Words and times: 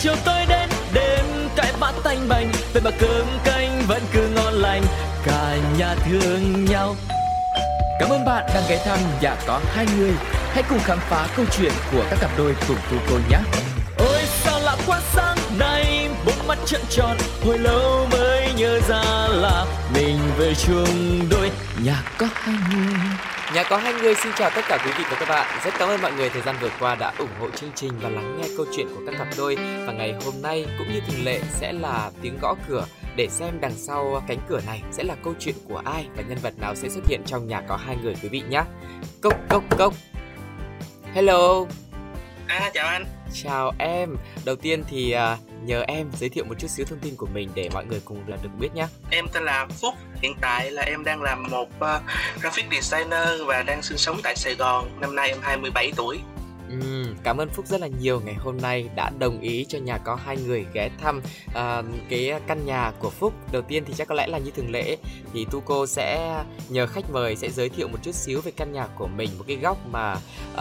chiều 0.00 0.14
tối 0.24 0.40
đến 0.48 0.68
đêm 0.92 1.24
cãi 1.56 1.72
bát 1.80 1.94
tanh 2.04 2.28
bành 2.28 2.52
vậy 2.72 2.82
mà 2.84 2.90
cơm 3.00 3.26
canh 3.44 3.82
vẫn 3.88 4.02
cứ 4.12 4.28
ngon 4.34 4.52
lành 4.54 4.82
cả 5.24 5.56
nhà 5.78 5.94
thương 5.94 6.64
nhau 6.64 6.96
Cảm 8.00 8.08
ơn 8.10 8.24
bạn 8.24 8.44
đang 8.54 8.62
ghé 8.68 8.82
thăm 8.84 8.98
nhà 9.20 9.36
có 9.46 9.60
hai 9.74 9.86
người. 9.98 10.12
Hãy 10.52 10.62
cùng 10.68 10.78
khám 10.78 10.98
phá 10.98 11.28
câu 11.36 11.46
chuyện 11.58 11.72
của 11.92 12.04
các 12.10 12.18
cặp 12.20 12.30
đôi 12.38 12.54
cùng 12.68 12.76
tu 12.90 12.96
cô 13.10 13.16
nhé. 13.30 13.38
Ôi 13.98 14.22
sao 14.24 14.60
lạ 14.60 14.76
quá 14.86 15.00
sáng 15.14 15.36
nay, 15.58 16.08
bốn 16.26 16.46
mắt 16.48 16.58
trợn 16.66 16.80
tròn, 16.90 17.16
hồi 17.44 17.58
lâu 17.58 18.06
mới 18.12 18.52
nhớ 18.56 18.80
ra 18.88 19.02
là 19.28 19.66
mình 19.94 20.18
về 20.38 20.54
chung 20.54 21.28
đôi 21.30 21.50
nhà 21.84 22.02
có 22.18 22.26
hai 22.34 22.54
người. 22.70 22.94
Nhà 23.54 23.64
có 23.70 23.76
hai 23.76 23.92
người, 23.92 24.14
xin 24.14 24.32
chào 24.36 24.50
tất 24.50 24.64
cả 24.68 24.78
quý 24.84 24.92
vị 24.98 25.04
và 25.10 25.16
các 25.20 25.28
bạn. 25.28 25.60
Rất 25.64 25.74
cảm 25.78 25.88
ơn 25.88 26.02
mọi 26.02 26.12
người, 26.12 26.30
thời 26.30 26.42
gian 26.42 26.56
vừa 26.60 26.70
qua 26.80 26.94
đã 26.94 27.12
ủng 27.18 27.28
hộ 27.40 27.50
chương 27.50 27.70
trình 27.74 27.92
và 28.00 28.08
lắng 28.08 28.40
nghe 28.40 28.48
câu 28.56 28.66
chuyện 28.76 28.86
của 28.88 29.00
các 29.06 29.14
cặp 29.18 29.28
đôi. 29.38 29.56
Và 29.86 29.92
ngày 29.92 30.14
hôm 30.24 30.34
nay, 30.42 30.66
cũng 30.78 30.92
như 30.92 31.00
thường 31.00 31.24
lệ, 31.24 31.40
sẽ 31.50 31.72
là 31.72 32.10
tiếng 32.22 32.38
gõ 32.42 32.54
cửa 32.68 32.86
để 33.16 33.28
xem 33.30 33.60
đằng 33.60 33.74
sau 33.76 34.22
cánh 34.28 34.38
cửa 34.48 34.60
này 34.66 34.82
sẽ 34.92 35.04
là 35.04 35.14
câu 35.24 35.34
chuyện 35.38 35.54
của 35.68 35.82
ai 35.84 36.06
và 36.16 36.22
nhân 36.28 36.38
vật 36.42 36.54
nào 36.58 36.74
sẽ 36.74 36.88
xuất 36.88 37.06
hiện 37.06 37.20
trong 37.26 37.48
nhà 37.48 37.62
có 37.68 37.76
hai 37.76 37.96
người 38.02 38.14
quý 38.22 38.28
vị 38.28 38.42
nhé. 38.48 38.62
Cốc 39.22 39.34
cốc 39.48 39.62
cốc. 39.78 39.94
Hello. 41.14 41.66
À 42.46 42.70
chào 42.74 42.88
anh. 42.88 43.04
Chào 43.32 43.72
em. 43.78 44.16
Đầu 44.44 44.56
tiên 44.56 44.84
thì 44.88 45.14
uh, 45.14 45.64
nhờ 45.64 45.84
em 45.88 46.10
giới 46.18 46.28
thiệu 46.28 46.44
một 46.44 46.54
chút 46.58 46.68
xíu 46.68 46.86
thông 46.86 46.98
tin 46.98 47.16
của 47.16 47.26
mình 47.26 47.50
để 47.54 47.68
mọi 47.72 47.84
người 47.84 48.00
cùng 48.04 48.18
là 48.26 48.36
được 48.42 48.48
biết 48.58 48.68
nhé. 48.74 48.86
Em 49.10 49.26
tên 49.32 49.42
là 49.42 49.66
Phúc. 49.80 49.94
Hiện 50.22 50.34
tại 50.40 50.70
là 50.70 50.82
em 50.82 51.04
đang 51.04 51.22
làm 51.22 51.42
một 51.50 51.68
uh, 51.78 52.02
graphic 52.40 52.66
designer 52.70 53.28
và 53.46 53.62
đang 53.62 53.82
sinh 53.82 53.98
sống 53.98 54.20
tại 54.22 54.36
Sài 54.36 54.54
Gòn. 54.54 55.00
Năm 55.00 55.14
nay 55.14 55.28
em 55.28 55.38
27 55.42 55.92
tuổi. 55.96 56.18
Ừ, 56.70 57.06
cảm 57.22 57.36
ơn 57.36 57.48
Phúc 57.48 57.66
rất 57.66 57.80
là 57.80 57.86
nhiều 57.86 58.20
ngày 58.24 58.34
hôm 58.34 58.56
nay 58.56 58.88
đã 58.96 59.10
đồng 59.18 59.40
ý 59.40 59.66
cho 59.68 59.78
nhà 59.78 59.98
có 59.98 60.14
hai 60.14 60.36
người 60.36 60.66
ghé 60.72 60.90
thăm 61.00 61.20
uh, 61.48 61.84
cái 62.08 62.32
căn 62.46 62.66
nhà 62.66 62.92
của 62.98 63.10
Phúc. 63.10 63.34
Đầu 63.52 63.62
tiên 63.62 63.84
thì 63.86 63.94
chắc 63.96 64.08
có 64.08 64.14
lẽ 64.14 64.26
là 64.26 64.38
như 64.38 64.50
thường 64.50 64.70
lệ 64.70 64.96
thì 65.32 65.46
Tu 65.50 65.60
cô 65.60 65.86
sẽ 65.86 66.36
nhờ 66.68 66.86
khách 66.86 67.10
mời 67.10 67.36
sẽ 67.36 67.50
giới 67.50 67.68
thiệu 67.68 67.88
một 67.88 67.98
chút 68.02 68.14
xíu 68.14 68.40
về 68.40 68.52
căn 68.56 68.72
nhà 68.72 68.86
của 68.98 69.06
mình, 69.06 69.30
một 69.38 69.44
cái 69.48 69.56
góc 69.56 69.86
mà 69.86 70.16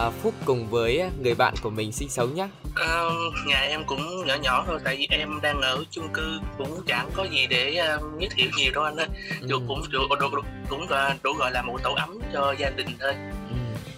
uh, 0.08 0.14
Phúc 0.24 0.34
cùng 0.46 0.70
với 0.70 1.04
người 1.22 1.36
bạn 1.36 1.54
của 1.62 1.70
mình 1.70 1.92
sinh 1.92 2.10
sống 2.10 2.36
nhé. 2.36 2.48
Uh, 2.68 3.48
nhà 3.48 3.60
em 3.60 3.84
cũng 3.86 4.26
nhỏ 4.28 4.36
nhỏ 4.36 4.64
thôi 4.68 4.80
tại 4.84 4.96
vì 4.96 5.08
em 5.10 5.40
đang 5.42 5.62
ở 5.62 5.84
chung 5.92 6.10
cư 6.14 6.40
cũng 6.58 6.82
chẳng 6.88 7.10
có 7.14 7.24
gì 7.24 7.48
để 7.48 7.82
uh, 7.96 8.20
giới 8.20 8.30
thiệu 8.36 8.50
nhiều 8.58 8.72
đâu 8.76 8.84
anh 8.84 8.96
ơi. 8.96 9.08
Dù 9.42 9.56
ừ. 9.56 9.62
cũng 9.68 9.82
đủ, 9.92 10.00
đủ, 10.20 10.30
đủ, 10.32 10.42
cũng 10.70 10.88
đủ 11.24 11.34
gọi 11.34 11.52
là 11.52 11.62
một 11.62 11.78
tổ 11.84 11.94
ấm 11.94 12.20
cho 12.34 12.56
gia 12.60 12.70
đình 12.70 12.88
thôi. 13.00 13.14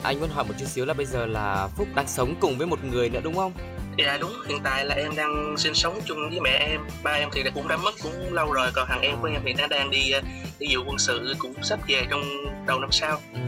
Ừ 0.03 0.07
anh 0.07 0.19
muốn 0.19 0.29
hỏi 0.29 0.45
một 0.45 0.53
chút 0.59 0.65
xíu 0.65 0.85
là 0.85 0.93
bây 0.93 1.05
giờ 1.05 1.25
là 1.25 1.67
Phúc 1.77 1.87
đang 1.95 2.07
sống 2.07 2.35
cùng 2.39 2.57
với 2.57 2.67
một 2.67 2.83
người 2.83 3.09
nữa 3.09 3.19
đúng 3.23 3.35
không? 3.35 3.51
Dạ 3.97 4.17
đúng, 4.21 4.33
hiện 4.47 4.59
tại 4.63 4.85
là 4.85 4.95
em 4.95 5.15
đang 5.15 5.55
sinh 5.57 5.73
sống 5.73 5.99
chung 6.05 6.29
với 6.29 6.39
mẹ 6.39 6.49
em 6.49 6.81
Ba 7.03 7.11
em 7.11 7.29
thì 7.31 7.43
cũng 7.53 7.67
đã 7.67 7.77
mất 7.77 7.91
cũng 8.03 8.33
lâu 8.33 8.51
rồi 8.51 8.67
Còn 8.73 8.87
thằng 8.87 9.01
em 9.01 9.15
của 9.21 9.27
em 9.27 9.41
thì 9.45 9.53
nó 9.53 9.67
đang 9.67 9.91
đi 9.91 10.13
đi 10.59 10.67
dự 10.67 10.79
quân 10.79 10.97
sự 10.97 11.35
cũng 11.39 11.53
sắp 11.63 11.79
về 11.87 12.05
trong 12.09 12.23
đầu 12.67 12.79
năm 12.79 12.91
sau 12.91 13.19
ừ. 13.33 13.39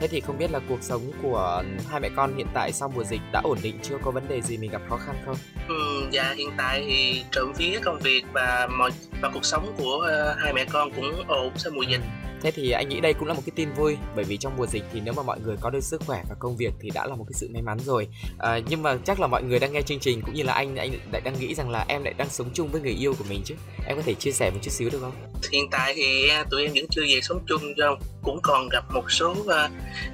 Thế 0.00 0.08
thì 0.08 0.20
không 0.20 0.38
biết 0.38 0.50
là 0.50 0.60
cuộc 0.68 0.82
sống 0.82 1.12
của 1.22 1.62
hai 1.90 2.00
mẹ 2.00 2.08
con 2.16 2.36
hiện 2.36 2.46
tại 2.54 2.72
sau 2.72 2.88
mùa 2.88 3.04
dịch 3.04 3.20
đã 3.32 3.40
ổn 3.44 3.58
định 3.62 3.78
chưa? 3.82 3.98
Có 4.02 4.10
vấn 4.10 4.28
đề 4.28 4.40
gì 4.40 4.56
mình 4.56 4.70
gặp 4.70 4.82
khó 4.88 4.96
khăn 4.96 5.16
không? 5.26 5.36
Ừ, 5.68 6.06
dạ 6.10 6.34
hiện 6.36 6.50
tại 6.56 6.84
thì 6.86 7.24
trộm 7.30 7.52
vía 7.56 7.78
công 7.84 7.98
việc 7.98 8.24
và 8.32 8.68
mọi 8.78 8.90
và 9.20 9.30
cuộc 9.34 9.44
sống 9.44 9.74
của 9.78 9.96
uh, 9.96 10.38
hai 10.38 10.52
mẹ 10.52 10.64
con 10.64 10.92
cũng 10.92 11.24
ổn 11.28 11.52
sau 11.56 11.72
mùa 11.72 11.82
dịch 11.82 12.00
Thế 12.42 12.50
thì 12.50 12.70
anh 12.70 12.88
nghĩ 12.88 13.00
đây 13.00 13.14
cũng 13.14 13.28
là 13.28 13.34
một 13.34 13.42
cái 13.46 13.52
tin 13.56 13.72
vui 13.72 13.96
bởi 14.16 14.24
vì 14.24 14.36
trong 14.36 14.56
mùa 14.56 14.66
dịch 14.66 14.82
thì 14.92 15.00
nếu 15.00 15.14
mà 15.14 15.22
mọi 15.22 15.40
người 15.40 15.56
có 15.60 15.70
được 15.70 15.80
sức 15.80 16.02
khỏe 16.06 16.22
và 16.28 16.34
công 16.38 16.56
việc 16.56 16.72
thì 16.80 16.90
đã 16.94 17.06
là 17.06 17.14
một 17.14 17.24
cái 17.28 17.34
sự 17.34 17.48
may 17.52 17.62
mắn 17.62 17.78
rồi. 17.84 18.08
À, 18.38 18.58
nhưng 18.68 18.82
mà 18.82 18.96
chắc 19.04 19.20
là 19.20 19.26
mọi 19.26 19.42
người 19.42 19.58
đang 19.58 19.72
nghe 19.72 19.82
chương 19.82 20.00
trình 20.00 20.22
cũng 20.22 20.34
như 20.34 20.42
là 20.42 20.52
anh 20.52 20.76
anh 20.76 20.92
lại 21.12 21.20
đang 21.24 21.40
nghĩ 21.40 21.54
rằng 21.54 21.70
là 21.70 21.84
em 21.88 22.04
lại 22.04 22.14
đang 22.16 22.28
sống 22.28 22.50
chung 22.54 22.68
với 22.68 22.80
người 22.80 22.92
yêu 22.92 23.14
của 23.18 23.24
mình 23.28 23.42
chứ. 23.44 23.54
Em 23.86 23.96
có 23.96 24.02
thể 24.06 24.14
chia 24.14 24.32
sẻ 24.32 24.50
một 24.50 24.58
chút 24.62 24.70
xíu 24.70 24.90
được 24.90 24.98
không? 25.00 25.12
Hiện 25.52 25.70
tại 25.70 25.92
thì 25.96 26.28
à, 26.28 26.44
tụi 26.50 26.62
em 26.62 26.72
vẫn 26.74 26.84
chưa 26.90 27.02
về 27.08 27.20
sống 27.22 27.44
chung 27.46 27.74
đâu, 27.76 27.96
cũng 28.22 28.38
còn 28.42 28.68
gặp 28.68 28.84
một 28.94 29.10
số 29.10 29.30
uh, 29.30 29.46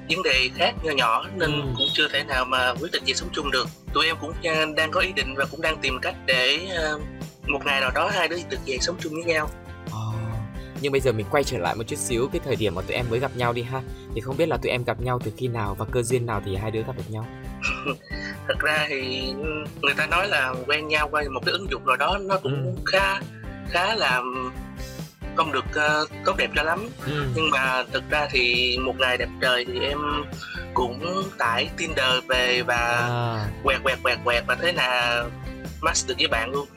vấn 0.09 0.23
đề 0.23 0.49
khác 0.55 0.73
nhỏ 0.83 0.91
nhỏ 0.91 1.25
nên 1.35 1.51
ừ. 1.51 1.67
cũng 1.77 1.87
chưa 1.93 2.07
thể 2.13 2.23
nào 2.23 2.45
mà 2.45 2.73
quyết 2.73 2.91
định 2.91 3.03
về 3.05 3.13
sống 3.13 3.29
chung 3.33 3.51
được. 3.51 3.67
Tụi 3.93 4.05
em 4.05 4.15
cũng 4.21 4.29
uh, 4.29 4.75
đang 4.75 4.91
có 4.91 4.99
ý 4.99 5.11
định 5.15 5.35
và 5.35 5.45
cũng 5.45 5.61
đang 5.61 5.77
tìm 5.81 5.99
cách 6.01 6.15
để 6.25 6.59
uh, 6.95 7.01
một 7.47 7.59
ngày 7.65 7.81
nào 7.81 7.91
đó 7.95 8.09
hai 8.13 8.27
đứa 8.27 8.37
được 8.49 8.57
về 8.65 8.77
sống 8.81 8.95
chung 8.99 9.13
với 9.13 9.23
nhau 9.23 9.49
nhưng 10.81 10.91
bây 10.91 11.01
giờ 11.01 11.11
mình 11.11 11.25
quay 11.31 11.43
trở 11.43 11.57
lại 11.57 11.75
một 11.75 11.83
chút 11.87 11.95
xíu 11.95 12.27
cái 12.31 12.41
thời 12.45 12.55
điểm 12.55 12.75
mà 12.75 12.81
tụi 12.81 12.95
em 12.95 13.05
mới 13.09 13.19
gặp 13.19 13.31
nhau 13.35 13.53
đi 13.53 13.61
ha 13.63 13.81
thì 14.15 14.21
không 14.21 14.37
biết 14.37 14.49
là 14.49 14.57
tụi 14.57 14.71
em 14.71 14.83
gặp 14.83 15.01
nhau 15.01 15.19
từ 15.23 15.31
khi 15.37 15.47
nào 15.47 15.75
và 15.79 15.85
cơ 15.91 16.01
duyên 16.01 16.25
nào 16.25 16.41
thì 16.45 16.55
hai 16.55 16.71
đứa 16.71 16.81
gặp 16.81 16.97
được 16.97 17.03
nhau 17.09 17.27
thật 18.47 18.59
ra 18.59 18.85
thì 18.89 19.33
người 19.81 19.93
ta 19.97 20.05
nói 20.05 20.27
là 20.27 20.53
quen 20.67 20.87
nhau 20.87 21.07
qua 21.11 21.23
một 21.31 21.39
cái 21.45 21.53
ứng 21.53 21.71
dụng 21.71 21.85
rồi 21.85 21.97
đó 21.97 22.17
nó 22.21 22.37
cũng 22.43 22.75
ừ. 22.75 22.81
khá 22.85 23.21
khá 23.69 23.95
là 23.95 24.21
không 25.35 25.51
được 25.51 25.65
uh, 25.65 26.09
tốt 26.25 26.37
đẹp 26.37 26.49
cho 26.55 26.63
lắm 26.63 26.89
ừ. 27.05 27.25
nhưng 27.35 27.49
mà 27.49 27.83
thực 27.93 28.03
ra 28.09 28.27
thì 28.31 28.77
một 28.77 28.95
ngày 28.99 29.17
đẹp 29.17 29.29
trời 29.41 29.65
thì 29.65 29.79
em 29.79 29.99
cũng 30.73 31.23
tải 31.37 31.69
Tinder 31.77 32.23
về 32.27 32.61
và 32.61 32.75
à. 32.75 33.49
quẹt 33.63 33.83
quẹt 33.83 33.97
quẹt 34.03 34.19
quẹt 34.25 34.43
và 34.47 34.55
thế 34.55 34.71
là 34.71 35.23
match 35.81 36.07
được 36.07 36.15
với 36.17 36.27
bạn 36.27 36.51
luôn 36.51 36.67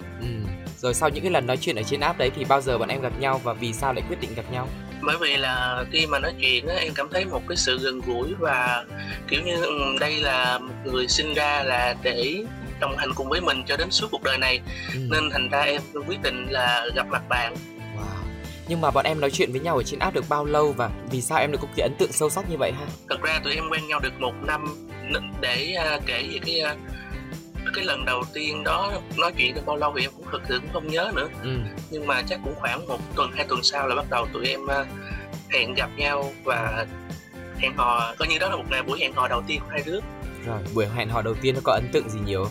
rồi 0.83 0.95
sau 0.95 1.09
những 1.09 1.23
cái 1.25 1.33
lần 1.33 1.47
nói 1.47 1.57
chuyện 1.57 1.77
ở 1.77 1.83
trên 1.83 2.01
app 2.01 2.19
đấy 2.19 2.31
thì 2.37 2.45
bao 2.45 2.61
giờ 2.61 2.79
bọn 2.79 2.89
em 2.89 3.01
gặp 3.01 3.13
nhau 3.19 3.41
và 3.45 3.53
vì 3.53 3.73
sao 3.73 3.93
lại 3.93 4.05
quyết 4.09 4.21
định 4.21 4.35
gặp 4.35 4.53
nhau 4.53 4.69
bởi 5.03 5.17
vì 5.21 5.37
là 5.37 5.85
khi 5.93 6.07
mà 6.07 6.19
nói 6.19 6.33
chuyện 6.41 6.67
á, 6.67 6.75
em 6.75 6.93
cảm 6.95 7.09
thấy 7.11 7.25
một 7.25 7.43
cái 7.49 7.57
sự 7.57 7.79
gần 7.79 8.01
gũi 8.07 8.35
và 8.39 8.85
kiểu 9.29 9.41
như 9.43 9.63
ừ, 9.63 9.97
đây 10.01 10.21
là 10.21 10.59
một 10.59 10.75
người 10.85 11.09
sinh 11.09 11.35
ra 11.35 11.63
là 11.63 11.95
để 12.03 12.45
đồng 12.81 12.97
hành 12.97 13.11
cùng 13.15 13.29
với 13.29 13.41
mình 13.41 13.63
cho 13.67 13.77
đến 13.77 13.91
suốt 13.91 14.09
cuộc 14.11 14.23
đời 14.23 14.39
này 14.39 14.61
ừ. 14.95 15.01
nên 15.11 15.31
thành 15.31 15.49
ra 15.49 15.61
em 15.61 15.83
quyết 16.07 16.23
định 16.23 16.47
là 16.51 16.87
gặp 16.95 17.07
mặt 17.11 17.23
bạn 17.29 17.55
wow. 17.97 18.25
nhưng 18.69 18.81
mà 18.81 18.91
bọn 18.91 19.05
em 19.05 19.21
nói 19.21 19.31
chuyện 19.31 19.53
với 19.53 19.61
nhau 19.61 19.77
ở 19.77 19.83
trên 19.83 20.01
app 20.01 20.15
được 20.15 20.29
bao 20.29 20.45
lâu 20.45 20.73
và 20.73 20.91
vì 21.11 21.21
sao 21.21 21.39
em 21.39 21.53
được 21.53 21.59
có 21.63 21.69
cái 21.77 21.83
ấn 21.89 21.95
tượng 21.99 22.13
sâu 22.13 22.31
sắc 22.31 22.51
như 22.51 22.57
vậy 22.59 22.73
ha 22.73 22.87
thật 23.09 23.23
ra 23.23 23.41
tụi 23.45 23.55
em 23.55 23.65
quen 23.71 23.89
nhau 23.89 24.01
được 24.01 24.21
một 24.21 24.35
năm 24.43 24.75
để 25.41 25.75
uh, 25.97 26.03
kể 26.07 26.29
về 26.33 26.39
cái 26.47 26.63
uh, 26.73 26.79
cái 27.75 27.85
lần 27.85 28.05
đầu 28.05 28.25
tiên 28.35 28.65
đó 28.65 28.93
nói 29.17 29.33
chuyện 29.37 29.55
được 29.55 29.67
bao 29.67 29.77
lâu 29.77 29.95
thì 29.97 30.05
em 30.05 30.11
cũng 30.17 30.27
thực 30.33 30.43
sự 30.49 30.59
cũng 30.59 30.73
không 30.73 30.87
nhớ 30.87 31.11
nữa. 31.15 31.29
Ừ. 31.43 31.51
nhưng 31.91 32.07
mà 32.07 32.23
chắc 32.23 32.41
cũng 32.45 32.55
khoảng 32.55 32.87
một 32.87 33.01
tuần 33.17 33.31
hai 33.35 33.47
tuần 33.49 33.63
sau 33.63 33.89
là 33.89 33.95
bắt 33.95 34.07
đầu 34.11 34.27
tụi 34.33 34.47
em 34.47 34.67
ờ, 34.67 34.87
hẹn 35.51 35.75
gặp 35.75 35.91
nhau 35.97 36.33
và 36.45 36.87
hẹn 37.59 37.73
hò 37.77 38.15
coi 38.19 38.29
như 38.29 38.39
đó 38.39 38.49
là 38.49 38.57
một 38.57 38.65
ngày 38.71 38.83
buổi 38.83 39.01
hẹn 39.01 39.13
hò 39.13 39.29
đầu 39.29 39.43
tiên 39.47 39.61
của 39.61 39.69
hai 39.71 39.83
đứa. 39.87 40.01
Rồi 40.47 40.59
buổi 40.75 40.87
hẹn 40.97 41.09
hò 41.09 41.23
đầu 41.23 41.35
tiên 41.35 41.55
nó 41.55 41.61
có 41.65 41.73
ấn 41.73 41.89
tượng 41.93 42.11
gì 42.11 42.19
nhiều 42.27 42.49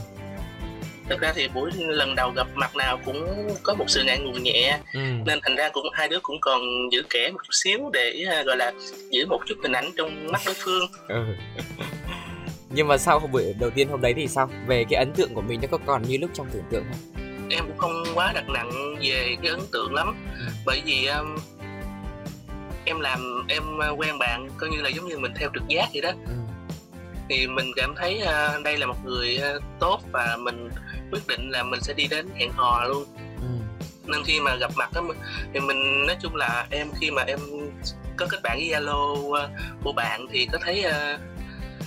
thực 1.12 1.22
ra 1.22 1.34
thì 1.36 1.48
buổi 1.48 1.72
lần 1.76 2.16
đầu 2.16 2.32
gặp 2.36 2.48
mặt 2.56 2.76
nào 2.76 3.00
cũng 3.06 3.48
có 3.64 3.74
một 3.74 3.86
sự 3.88 4.04
ngại 4.04 4.20
ngùng 4.20 4.44
nhẹ 4.44 4.80
ừ. 4.94 5.00
nên 5.26 5.40
thành 5.44 5.56
ra 5.56 5.70
cũng 5.70 5.88
hai 5.94 6.08
đứa 6.08 6.20
cũng 6.24 6.38
còn 6.42 6.62
giữ 6.92 7.04
kẻ 7.10 7.32
một 7.32 7.38
chút 7.44 7.52
xíu 7.52 7.90
để 7.94 8.24
uh, 8.40 8.46
gọi 8.46 8.58
là 8.58 8.72
giữ 9.10 9.26
một 9.26 9.40
chút 9.46 9.56
hình 9.64 9.72
ảnh 9.72 9.92
trong 9.98 10.32
mắt 10.32 10.42
đối 10.46 10.56
phương. 10.56 10.88
Ừ 11.08 11.24
nhưng 12.74 12.88
mà 12.88 12.98
sau 12.98 13.20
buổi 13.20 13.54
đầu 13.59 13.70
tiên 13.70 13.90
hôm 13.90 14.02
đấy 14.02 14.14
thì 14.14 14.28
sao 14.28 14.50
về 14.68 14.86
cái 14.90 15.00
ấn 15.00 15.14
tượng 15.14 15.34
của 15.34 15.42
mình 15.42 15.59
nó 15.62 15.68
có 15.72 15.78
còn 15.86 16.02
như 16.02 16.18
lúc 16.18 16.30
trong 16.34 16.48
tưởng 16.52 16.64
tượng 16.70 16.84
không 16.90 17.22
em 17.50 17.68
cũng 17.68 17.78
không 17.78 18.04
quá 18.16 18.32
đặt 18.34 18.50
nặng 18.50 18.96
về 19.02 19.36
cái 19.42 19.52
ấn 19.52 19.59
tượng 19.72 19.94
lắm 19.94 20.16
ừ. 20.40 20.46
bởi 20.66 20.81
vì 20.86 21.06
um, 21.06 21.38
em 22.86 23.00
làm 23.00 23.46
em 23.48 23.64
uh, 23.78 24.00
quen 24.00 24.18
bạn 24.20 24.50
coi 24.58 24.70
như 24.70 24.81
là 24.81 24.90
giống 24.90 25.08
như 25.08 25.18
mình 25.18 25.31
theo 25.36 25.50
trực 25.54 25.68
giác 25.68 25.90
vậy 25.94 26.02
đó 26.02 26.10
ừ. 26.10 26.34
thì 27.30 27.48
mình 27.48 27.72
cảm 27.76 27.94
thấy 27.98 28.22
uh, 28.24 28.64
đây 28.64 28.78
là 28.78 28.86
một 28.86 29.06
người 29.06 29.40
uh, 29.56 29.64
tốt 29.80 30.02
và 30.12 30.38
mình 30.40 30.70
quyết 31.12 31.28
định 31.28 31.50
là 31.50 31.64
mình 31.64 31.81
sẽ 31.81 31.94
đi 31.94 32.08
đến 32.08 32.28
hẹn 32.36 32.52
hò 32.52 32.86
luôn 32.86 33.06
ừ. 33.18 33.48
nên 34.06 34.24
khi 34.24 34.40
mà 34.40 34.56
gặp 34.56 34.72
mặt 34.76 34.90
á 34.94 35.02
thì 35.54 35.60
mình 35.60 36.06
nói 36.08 36.16
chung 36.22 36.36
là 36.36 36.68
em 36.70 36.88
khi 37.02 37.12
mà 37.12 37.22
em 37.22 37.40
có 38.18 38.26
kết 38.30 38.42
bạn 38.44 38.58
với 38.58 38.70
zalo 38.70 39.14
uh, 39.14 39.38
của 39.84 39.92
bạn 39.92 40.26
thì 40.31 40.48
có 40.52 40.58
thấy 40.62 40.86
uh, 40.88 41.31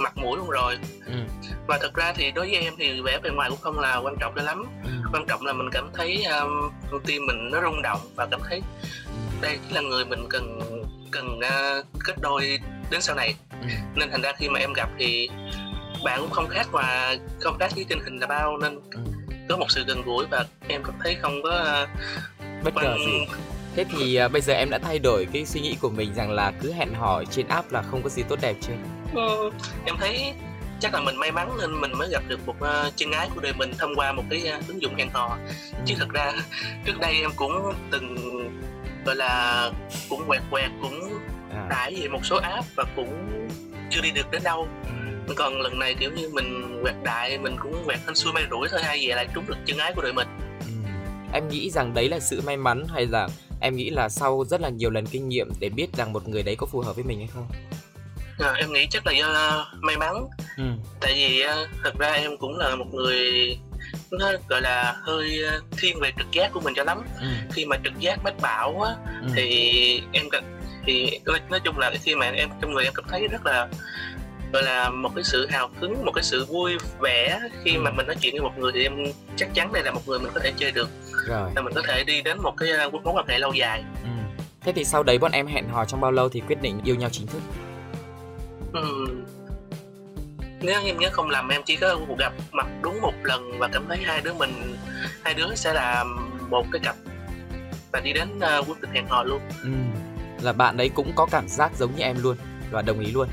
mặt 0.01 0.17
mũi 0.17 0.37
luôn 0.37 0.51
rồi 0.51 0.79
ừ. 1.07 1.15
và 1.67 1.79
thật 1.83 1.95
ra 1.95 2.13
thì 2.17 2.31
đối 2.31 2.47
với 2.47 2.61
em 2.61 2.75
thì 2.79 3.01
vẻ 3.01 3.19
bề 3.23 3.31
ngoài 3.31 3.51
cũng 3.51 3.61
không 3.61 3.79
là 3.79 3.97
quan 3.97 4.17
trọng 4.21 4.33
cho 4.37 4.43
lắm 4.43 4.65
ừ. 4.85 4.91
quan 5.13 5.27
trọng 5.27 5.47
là 5.47 5.53
mình 5.53 5.69
cảm 5.73 5.91
thấy 5.95 6.25
um, 6.25 6.71
tim 7.07 7.27
mình 7.27 7.51
nó 7.51 7.63
rung 7.63 7.83
động 7.83 8.01
và 8.17 8.27
cảm 8.31 8.41
thấy 8.49 8.63
đây 9.41 9.59
là 9.71 9.81
người 9.81 10.05
mình 10.05 10.27
cần 10.31 10.61
cần 11.11 11.39
uh, 11.39 11.87
kết 12.05 12.15
đôi 12.21 12.59
đến 12.91 13.03
sau 13.03 13.17
này 13.17 13.35
ừ. 13.63 13.69
nên 13.95 14.11
thành 14.11 14.23
ra 14.23 14.33
khi 14.39 14.49
mà 14.49 14.61
em 14.61 14.73
gặp 14.73 14.89
thì 14.99 15.29
bạn 16.05 16.21
cũng 16.21 16.31
không 16.31 16.49
khác 16.49 16.67
và 16.73 17.17
không 17.41 17.59
khác 17.59 17.73
với 17.75 17.85
trên 17.89 17.99
hình 18.05 18.19
là 18.19 18.27
bao 18.27 18.59
nên 18.59 18.81
ừ. 18.91 19.01
có 19.49 19.57
một 19.57 19.67
sự 19.69 19.85
gần 19.87 20.03
gũi 20.03 20.27
và 20.31 20.45
em 20.69 20.83
cảm 20.85 20.95
thấy 21.05 21.15
không 21.15 21.43
có 21.43 21.83
uh, 21.83 22.65
bất 22.65 22.75
ngờ 22.75 22.97
gì 23.07 23.27
thế 23.77 23.85
thì 23.91 24.25
uh, 24.25 24.33
bây 24.33 24.43
giờ 24.43 24.55
em 24.55 24.71
đã 24.71 24.79
thay 24.79 24.99
đổi 24.99 25.27
cái 25.33 25.47
suy 25.47 25.61
nghĩ 25.61 25.77
của 25.81 25.91
mình 25.91 26.15
rằng 26.15 26.31
là 26.31 26.53
cứ 26.63 26.73
hẹn 26.73 26.95
hò 26.95 27.25
trên 27.25 27.49
app 27.49 27.73
là 27.73 27.83
không 27.83 28.03
có 28.03 28.09
gì 28.09 28.23
tốt 28.29 28.39
đẹp 28.43 28.57
chưa 28.61 28.75
ừ, 29.15 29.51
em 29.87 29.97
thấy 29.99 30.35
chắc 30.81 30.95
là 30.95 31.01
mình 31.01 31.17
may 31.17 31.33
mắn 31.33 31.51
nên 31.61 31.81
mình 31.81 31.93
mới 31.99 32.09
gặp 32.11 32.23
được 32.29 32.47
một 32.47 32.55
uh, 32.59 32.97
chân 32.97 33.13
ái 33.13 33.29
của 33.35 33.41
đời 33.41 33.53
mình 33.59 33.73
thông 33.79 33.95
qua 33.97 34.13
một 34.13 34.23
cái 34.31 34.53
uh, 34.59 34.69
ứng 34.69 34.83
dụng 34.83 34.95
hẹn 34.95 35.11
hò 35.11 35.39
ừ. 35.49 35.53
chứ 35.85 35.95
thật 35.99 36.09
ra 36.13 36.33
trước 36.85 37.01
đây 37.01 37.21
em 37.21 37.31
cũng 37.37 37.73
từng 37.91 38.17
gọi 39.05 39.17
là 39.17 39.71
cũng 40.09 40.25
quẹt 40.27 40.43
quẹt 40.51 40.71
cũng 40.83 41.19
à. 41.51 41.67
tải 41.71 41.95
về 42.01 42.09
một 42.09 42.21
số 42.23 42.37
app 42.37 42.67
và 42.77 42.85
cũng 42.97 43.49
chưa 43.91 44.01
đi 44.01 44.11
được 44.11 44.31
đến 44.31 44.43
đâu 44.45 44.69
còn 45.37 45.61
lần 45.61 45.79
này 45.79 45.95
kiểu 45.95 46.11
như 46.11 46.29
mình 46.33 46.79
quẹt 46.83 46.95
đại 47.05 47.39
mình 47.39 47.57
cũng 47.63 47.83
quẹt 47.87 47.99
hên 48.07 48.15
xui 48.15 48.33
may 48.33 48.45
rủi 48.51 48.69
thôi 48.71 48.81
hay 48.83 48.99
vậy 49.07 49.17
lại 49.17 49.29
trúng 49.35 49.47
được 49.47 49.57
chân 49.65 49.79
ái 49.79 49.93
của 49.97 50.03
đội 50.03 50.13
mình 50.13 50.29
ừ. 50.61 50.91
em 51.33 51.49
nghĩ 51.49 51.71
rằng 51.71 51.95
đấy 51.95 52.09
là 52.09 52.21
sự 52.21 52.41
may 52.47 52.57
mắn 52.57 52.85
hay 52.95 53.07
là 53.07 53.29
em 53.61 53.77
nghĩ 53.77 53.91
là 53.91 54.09
sau 54.09 54.45
rất 54.45 54.61
là 54.61 54.69
nhiều 54.69 54.91
lần 54.91 55.07
kinh 55.07 55.29
nghiệm 55.29 55.49
để 55.61 55.69
biết 55.69 55.87
rằng 55.97 56.13
một 56.13 56.29
người 56.29 56.43
đấy 56.43 56.57
có 56.57 56.67
phù 56.67 56.81
hợp 56.81 56.97
với 56.97 57.05
mình 57.05 57.19
hay 57.19 57.29
không 57.35 57.47
à, 58.39 58.53
em 58.53 58.73
nghĩ 58.73 58.87
chắc 58.91 59.07
là 59.07 59.13
do 59.13 59.67
may 59.81 59.97
mắn 59.97 60.15
ừ. 60.57 60.65
tại 61.01 61.15
vì 61.15 61.45
uh, 61.45 61.69
thật 61.85 61.99
ra 61.99 62.13
em 62.13 62.37
cũng 62.37 62.59
là 62.59 62.77
một 62.77 62.87
người 62.93 63.59
nó 64.11 64.33
gọi 64.49 64.63
là 64.63 64.97
hơi 65.03 65.43
thiên 65.79 66.01
về 66.01 66.13
trực 66.19 66.33
giác 66.33 66.51
của 66.53 66.61
mình 66.61 66.75
cho 66.77 66.85
lắm 66.85 67.03
ừ. 67.21 67.27
khi 67.53 67.67
mà 67.67 67.77
trực 67.85 67.99
giác 67.99 68.19
mách 68.25 68.41
bảo 68.41 68.81
á 68.81 68.95
ừ. 69.23 69.29
thì 69.37 70.03
em 70.13 70.25
thì 70.87 71.21
nói 71.51 71.61
chung 71.65 71.79
là 71.79 71.93
khi 72.03 72.15
mà 72.15 72.31
em 72.31 72.49
trong 72.61 72.73
người 72.75 72.85
em 72.85 72.93
cảm 72.97 73.05
thấy 73.09 73.29
rất 73.29 73.47
là 73.47 73.69
gọi 74.53 74.63
là 74.63 74.91
một 74.91 75.11
cái 75.15 75.25
sự 75.25 75.47
hào 75.51 75.71
hứng 75.81 76.05
một 76.05 76.13
cái 76.15 76.25
sự 76.25 76.45
vui 76.45 76.77
vẻ 77.01 77.41
khi 77.65 77.75
ừ. 77.75 77.81
mà 77.81 77.91
mình 77.91 78.07
nói 78.07 78.17
chuyện 78.21 78.35
với 78.35 78.43
một 78.43 78.59
người 78.59 78.73
thì 78.75 78.83
em 78.83 78.93
chắc 79.37 79.55
chắn 79.55 79.73
đây 79.73 79.83
là 79.83 79.91
một 79.91 80.01
người 80.07 80.19
mình 80.19 80.31
có 80.35 80.41
thể 80.41 80.53
chơi 80.57 80.73
được 80.73 80.89
rồi 81.27 81.51
là 81.57 81.63
mình 81.63 81.75
có 81.75 81.83
thể 81.89 82.05
đi 82.07 82.23
đến 82.23 82.39
một 82.43 82.55
cái 82.57 82.71
mối 82.93 83.03
quan 83.05 83.27
hệ 83.29 83.39
lâu 83.39 83.53
dài 83.53 83.85
ừ. 84.03 84.09
thế 84.61 84.73
thì 84.73 84.85
sau 84.85 85.03
đấy 85.03 85.19
bọn 85.19 85.33
em 85.33 85.47
hẹn 85.47 85.69
hò 85.69 85.85
trong 85.85 86.01
bao 86.01 86.11
lâu 86.11 86.29
thì 86.29 86.43
quyết 86.49 86.63
định 86.63 86.81
yêu 86.85 86.95
nhau 86.95 87.09
chính 87.13 87.27
thức 87.27 87.41
ừ. 88.75 89.07
nếu 90.61 90.81
em 90.85 90.99
nhớ 90.99 91.09
không 91.13 91.31
lầm 91.31 91.49
em 91.49 91.63
chỉ 91.67 91.77
có 91.77 91.99
cuộc 92.09 92.19
gặp 92.19 92.33
mặt 92.53 92.67
đúng 92.83 93.01
một 93.01 93.15
lần 93.23 93.59
và 93.59 93.69
cảm 93.73 93.85
thấy 93.89 93.99
hai 94.05 94.21
đứa 94.21 94.35
mình 94.35 94.77
hai 95.25 95.35
đứa 95.35 95.55
sẽ 95.55 95.73
là 95.73 96.05
một 96.51 96.67
cái 96.73 96.81
cặp 96.85 96.97
và 97.93 98.01
đi 98.01 98.13
đến 98.13 98.29
uh, 98.37 98.69
quyết 98.69 98.81
định 98.81 98.91
hẹn 98.95 99.07
hò 99.07 99.23
luôn 99.23 99.41
ừ. 99.63 99.71
là 100.43 100.53
bạn 100.53 100.77
đấy 100.77 100.91
cũng 100.95 101.13
có 101.17 101.27
cảm 101.31 101.49
giác 101.49 101.73
giống 101.79 101.97
như 101.97 102.03
em 102.03 102.17
luôn 102.23 102.37
và 102.71 102.83
đồng 102.83 103.01
ý 103.01 103.13
luôn 103.13 103.29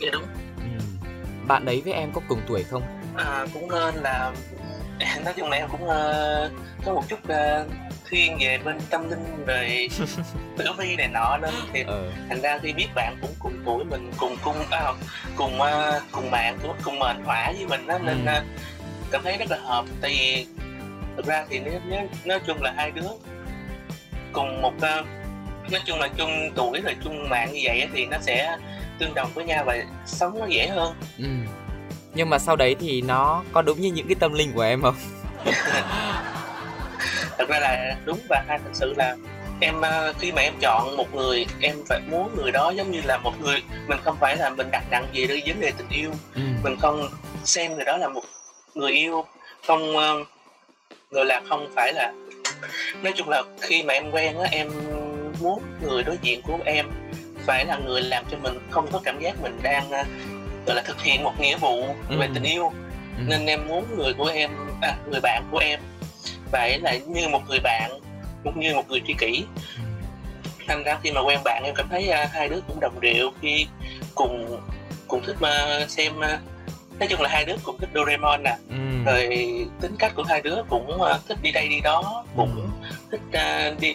dạ 0.00 0.08
đúng 0.12 0.22
ừ. 0.56 1.06
bạn 1.46 1.64
đấy 1.64 1.82
với 1.84 1.92
em 1.92 2.12
có 2.12 2.20
cùng 2.28 2.40
tuổi 2.48 2.62
không 2.62 2.82
à, 3.16 3.46
cũng 3.54 3.68
nên 3.70 3.94
là 3.94 4.32
nói 5.24 5.34
chung 5.36 5.50
là 5.50 5.56
em 5.56 5.68
cũng 5.70 5.84
uh, 5.84 6.52
có 6.84 6.94
một 6.94 7.02
chút 7.08 7.18
uh, 7.24 7.89
thiên 8.10 8.38
về 8.40 8.58
bên 8.64 8.78
tâm 8.90 9.10
linh 9.10 9.44
về 9.46 9.88
tử 10.56 10.64
vi 10.78 10.96
này 10.96 11.08
nọ 11.08 11.36
nên 11.42 11.54
thì 11.72 11.82
ừ. 11.82 12.10
thành 12.28 12.40
ra 12.40 12.58
khi 12.62 12.72
biết 12.72 12.88
bạn 12.94 13.16
cũng 13.20 13.34
cùng 13.38 13.62
tuổi 13.64 13.84
mình 13.84 14.10
cùng 14.16 14.36
cung 14.44 14.56
à, 14.70 14.92
cùng 15.36 15.58
uh, 15.60 16.02
cùng 16.12 16.30
bạn 16.30 16.58
cũng 16.62 16.76
cùng 16.84 16.98
mệnh 16.98 17.24
hỏa 17.24 17.52
với 17.56 17.66
mình 17.66 17.86
đó, 17.86 17.98
nên 17.98 18.22
uh, 18.22 18.44
cảm 19.10 19.22
thấy 19.24 19.36
rất 19.36 19.50
là 19.50 19.58
hợp 19.62 19.84
tại 20.00 20.10
vì 20.10 20.46
thực 21.16 21.26
ra 21.26 21.44
thì 21.50 21.58
nếu, 21.58 21.80
nếu 21.88 22.00
nói 22.24 22.40
chung 22.46 22.62
là 22.62 22.72
hai 22.76 22.90
đứa 22.90 23.08
cùng 24.32 24.62
một 24.62 24.74
uh, 24.76 25.06
nói 25.70 25.80
chung 25.84 25.98
là 25.98 26.08
chung 26.16 26.50
tuổi 26.54 26.80
rồi 26.80 26.96
chung 27.04 27.28
mạng 27.28 27.52
như 27.52 27.60
vậy 27.64 27.88
thì 27.94 28.06
nó 28.06 28.18
sẽ 28.20 28.56
tương 28.98 29.14
đồng 29.14 29.30
với 29.34 29.44
nhau 29.44 29.64
và 29.66 29.76
sống 30.06 30.38
nó 30.38 30.46
dễ 30.46 30.66
hơn 30.68 30.94
ừ. 31.18 31.24
nhưng 32.14 32.30
mà 32.30 32.38
sau 32.38 32.56
đấy 32.56 32.76
thì 32.80 33.02
nó 33.02 33.44
có 33.52 33.62
đúng 33.62 33.80
như 33.80 33.92
những 33.92 34.06
cái 34.06 34.16
tâm 34.20 34.32
linh 34.32 34.52
của 34.52 34.62
em 34.62 34.82
không 34.82 34.94
thật 37.40 37.48
ra 37.48 37.60
là 37.60 37.96
đúng 38.04 38.18
và 38.28 38.44
hai 38.48 38.58
thật 38.58 38.70
sự 38.72 38.94
là 38.96 39.16
em 39.60 39.80
ờ, 39.80 40.12
khi 40.18 40.32
mà 40.32 40.42
em 40.42 40.54
chọn 40.60 40.96
một 40.96 41.14
người 41.14 41.46
em 41.60 41.76
phải 41.88 42.00
muốn 42.10 42.30
người 42.36 42.52
đó 42.52 42.70
giống 42.70 42.90
như 42.90 43.00
là 43.04 43.18
một 43.18 43.40
người 43.40 43.62
mình 43.86 43.98
không 44.04 44.16
phải 44.20 44.36
là 44.36 44.50
mình 44.50 44.70
đặt 44.70 44.84
nặng 44.90 45.06
gì 45.12 45.26
đến 45.26 45.40
vấn 45.46 45.60
đề 45.60 45.72
tình 45.78 45.88
yêu 45.90 46.10
ừ. 46.34 46.40
mình 46.64 46.76
không 46.80 47.08
xem 47.44 47.74
người 47.74 47.84
đó 47.84 47.96
là 47.96 48.08
một 48.08 48.22
người 48.74 48.92
yêu 48.92 49.24
không 49.66 49.96
uh, 49.96 50.26
gọi 51.10 51.24
là 51.24 51.40
không 51.48 51.72
phải 51.74 51.92
là 51.92 52.12
nói 53.02 53.12
chung 53.16 53.28
là 53.28 53.42
khi 53.60 53.82
mà 53.82 53.94
em 53.94 54.10
quen 54.10 54.38
á 54.38 54.48
em 54.52 54.70
muốn 55.40 55.62
người 55.82 56.02
đối 56.02 56.18
diện 56.22 56.42
của 56.42 56.58
em 56.64 56.86
phải 57.46 57.64
là 57.64 57.76
người 57.76 58.02
làm 58.02 58.24
cho 58.30 58.36
mình 58.42 58.58
không 58.70 58.88
có 58.92 59.00
cảm 59.04 59.20
giác 59.20 59.42
mình 59.42 59.58
đang 59.62 59.86
uh, 59.86 60.06
gọi 60.66 60.76
là 60.76 60.82
thực 60.82 61.02
hiện 61.02 61.22
một 61.22 61.40
nghĩa 61.40 61.56
vụ 61.56 61.82
ừ. 62.08 62.18
về 62.18 62.28
tình 62.34 62.42
yêu 62.42 62.72
ừ. 63.18 63.22
nên 63.26 63.46
em 63.46 63.68
muốn 63.68 63.84
người 63.96 64.14
của 64.14 64.26
em 64.26 64.50
à, 64.82 64.96
người 65.10 65.20
bạn 65.20 65.42
của 65.50 65.58
em 65.58 65.80
phải 66.52 66.78
là 66.78 66.96
như 67.06 67.28
một 67.28 67.42
người 67.48 67.60
bạn 67.60 67.90
cũng 68.44 68.60
như 68.60 68.74
một 68.74 68.88
người 68.88 69.02
tri 69.06 69.14
kỷ 69.18 69.44
thành 70.68 70.82
ra 70.84 70.98
khi 71.02 71.12
mà 71.12 71.20
quen 71.20 71.40
bạn 71.44 71.62
em 71.64 71.74
cảm 71.74 71.88
thấy 71.88 72.10
uh, 72.24 72.30
hai 72.32 72.48
đứa 72.48 72.60
cũng 72.68 72.80
đồng 72.80 73.00
điệu 73.00 73.30
khi 73.40 73.66
cùng 74.14 74.60
cùng 75.08 75.22
thích 75.26 75.36
uh, 75.40 75.90
xem 75.90 76.12
uh, 76.18 76.40
nói 76.98 77.08
chung 77.08 77.20
là 77.20 77.28
hai 77.28 77.44
đứa 77.44 77.54
cũng 77.62 77.78
thích 77.78 77.90
Doraemon 77.94 78.42
nè 78.42 78.56
ừ. 78.68 78.76
rồi 79.06 79.28
tính 79.80 79.96
cách 79.98 80.12
của 80.16 80.22
hai 80.22 80.42
đứa 80.42 80.62
cũng 80.68 80.90
uh, 80.94 81.28
thích 81.28 81.38
đi 81.42 81.52
đây 81.52 81.68
đi 81.68 81.80
đó 81.80 82.24
cũng 82.36 82.70
ừ. 82.80 82.86
thích 83.10 83.40
uh, 83.72 83.80
đi 83.80 83.94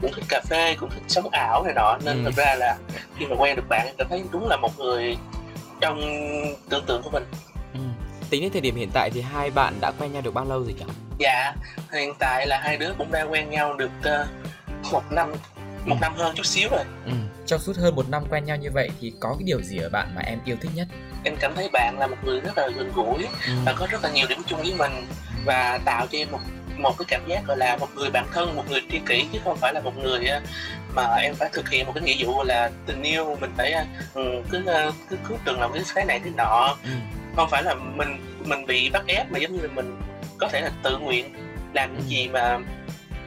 cũng 0.00 0.12
thích 0.12 0.24
cà 0.28 0.40
phê 0.48 0.76
cũng 0.80 0.90
thích 0.90 1.02
sống 1.08 1.28
ảo 1.32 1.64
này 1.64 1.74
nọ 1.74 1.98
nên 2.04 2.24
ừ. 2.24 2.24
thực 2.24 2.36
ra 2.36 2.54
là 2.54 2.76
khi 3.18 3.26
mà 3.26 3.36
quen 3.38 3.56
được 3.56 3.68
bạn 3.68 3.86
em 3.86 3.94
cảm 3.98 4.06
thấy 4.10 4.22
đúng 4.32 4.48
là 4.48 4.56
một 4.56 4.78
người 4.78 5.16
trong 5.80 6.00
tưởng 6.68 6.84
tượng 6.86 7.02
của 7.02 7.10
mình. 7.10 7.24
Tính 8.34 8.42
đến 8.42 8.52
thời 8.52 8.60
điểm 8.60 8.76
hiện 8.76 8.90
tại 8.92 9.10
thì 9.14 9.20
hai 9.20 9.50
bạn 9.50 9.74
đã 9.80 9.92
quen 9.98 10.12
nhau 10.12 10.22
được 10.22 10.34
bao 10.34 10.44
lâu 10.44 10.62
rồi 10.62 10.74
nhỉ 10.78 10.84
dạ 11.18 11.54
hiện 11.92 12.12
tại 12.18 12.46
là 12.46 12.60
hai 12.62 12.76
đứa 12.76 12.92
cũng 12.98 13.12
đang 13.12 13.32
quen 13.32 13.50
nhau 13.50 13.74
được 13.74 13.90
uh, 14.00 14.92
một 14.92 15.02
năm 15.10 15.32
một 15.84 15.94
ừ. 15.94 15.98
năm 16.00 16.14
hơn 16.16 16.34
chút 16.36 16.46
xíu 16.46 16.68
rồi 16.70 16.84
ừ. 17.06 17.12
trong 17.46 17.60
suốt 17.60 17.76
hơn 17.76 17.96
một 17.96 18.08
năm 18.08 18.22
quen 18.30 18.44
nhau 18.44 18.56
như 18.56 18.70
vậy 18.70 18.90
thì 19.00 19.12
có 19.20 19.34
cái 19.38 19.44
điều 19.46 19.62
gì 19.62 19.78
ở 19.78 19.88
bạn 19.88 20.08
mà 20.14 20.22
em 20.22 20.38
yêu 20.44 20.56
thích 20.60 20.70
nhất 20.74 20.88
em 21.24 21.36
cảm 21.40 21.52
thấy 21.54 21.68
bạn 21.72 21.96
là 21.98 22.06
một 22.06 22.16
người 22.24 22.40
rất 22.40 22.58
là 22.58 22.68
gần 22.76 22.92
gũi 22.94 23.26
ừ. 23.46 23.52
và 23.64 23.72
có 23.72 23.86
rất 23.90 24.04
là 24.04 24.10
nhiều 24.10 24.26
điểm 24.28 24.42
chung 24.46 24.62
với 24.62 24.74
mình 24.78 25.06
và 25.44 25.78
tạo 25.84 26.06
cho 26.12 26.18
em 26.18 26.28
một 26.30 26.40
một 26.78 26.98
cái 26.98 27.06
cảm 27.08 27.28
giác 27.28 27.46
gọi 27.46 27.56
là 27.56 27.76
một 27.76 27.88
người 27.94 28.10
bạn 28.10 28.26
thân 28.32 28.56
một 28.56 28.64
người 28.70 28.80
tri 28.90 28.98
kỷ 28.98 29.26
chứ 29.32 29.38
không 29.44 29.56
phải 29.56 29.72
là 29.74 29.80
một 29.80 29.96
người 29.96 30.26
mà 30.94 31.14
em 31.14 31.34
phải 31.34 31.50
thực 31.52 31.70
hiện 31.70 31.86
một 31.86 31.92
cái 31.94 32.04
nghĩa 32.04 32.24
vụ 32.24 32.42
là 32.42 32.70
tình 32.86 33.02
yêu 33.02 33.36
mình 33.40 33.50
phải 33.56 33.74
ừ, 34.14 34.42
cứ 34.50 34.64
cứ 35.10 35.16
cứ 35.28 35.34
từng 35.44 35.60
làm 35.60 35.70
cái 35.94 36.04
này 36.04 36.20
thế 36.24 36.30
nọ 36.36 36.76
ừ. 36.84 36.90
Không 37.36 37.50
phải 37.50 37.62
là 37.62 37.74
mình 37.74 38.40
mình 38.44 38.66
bị 38.66 38.90
bắt 38.90 39.02
ép 39.06 39.32
mà 39.32 39.38
giống 39.38 39.52
như 39.52 39.60
là 39.62 39.68
mình 39.74 40.00
có 40.38 40.48
thể 40.48 40.60
là 40.60 40.70
tự 40.82 40.98
nguyện 40.98 41.34
làm 41.72 41.92
những 41.92 42.06
ừ. 42.06 42.08
gì 42.08 42.28
mà 42.28 42.58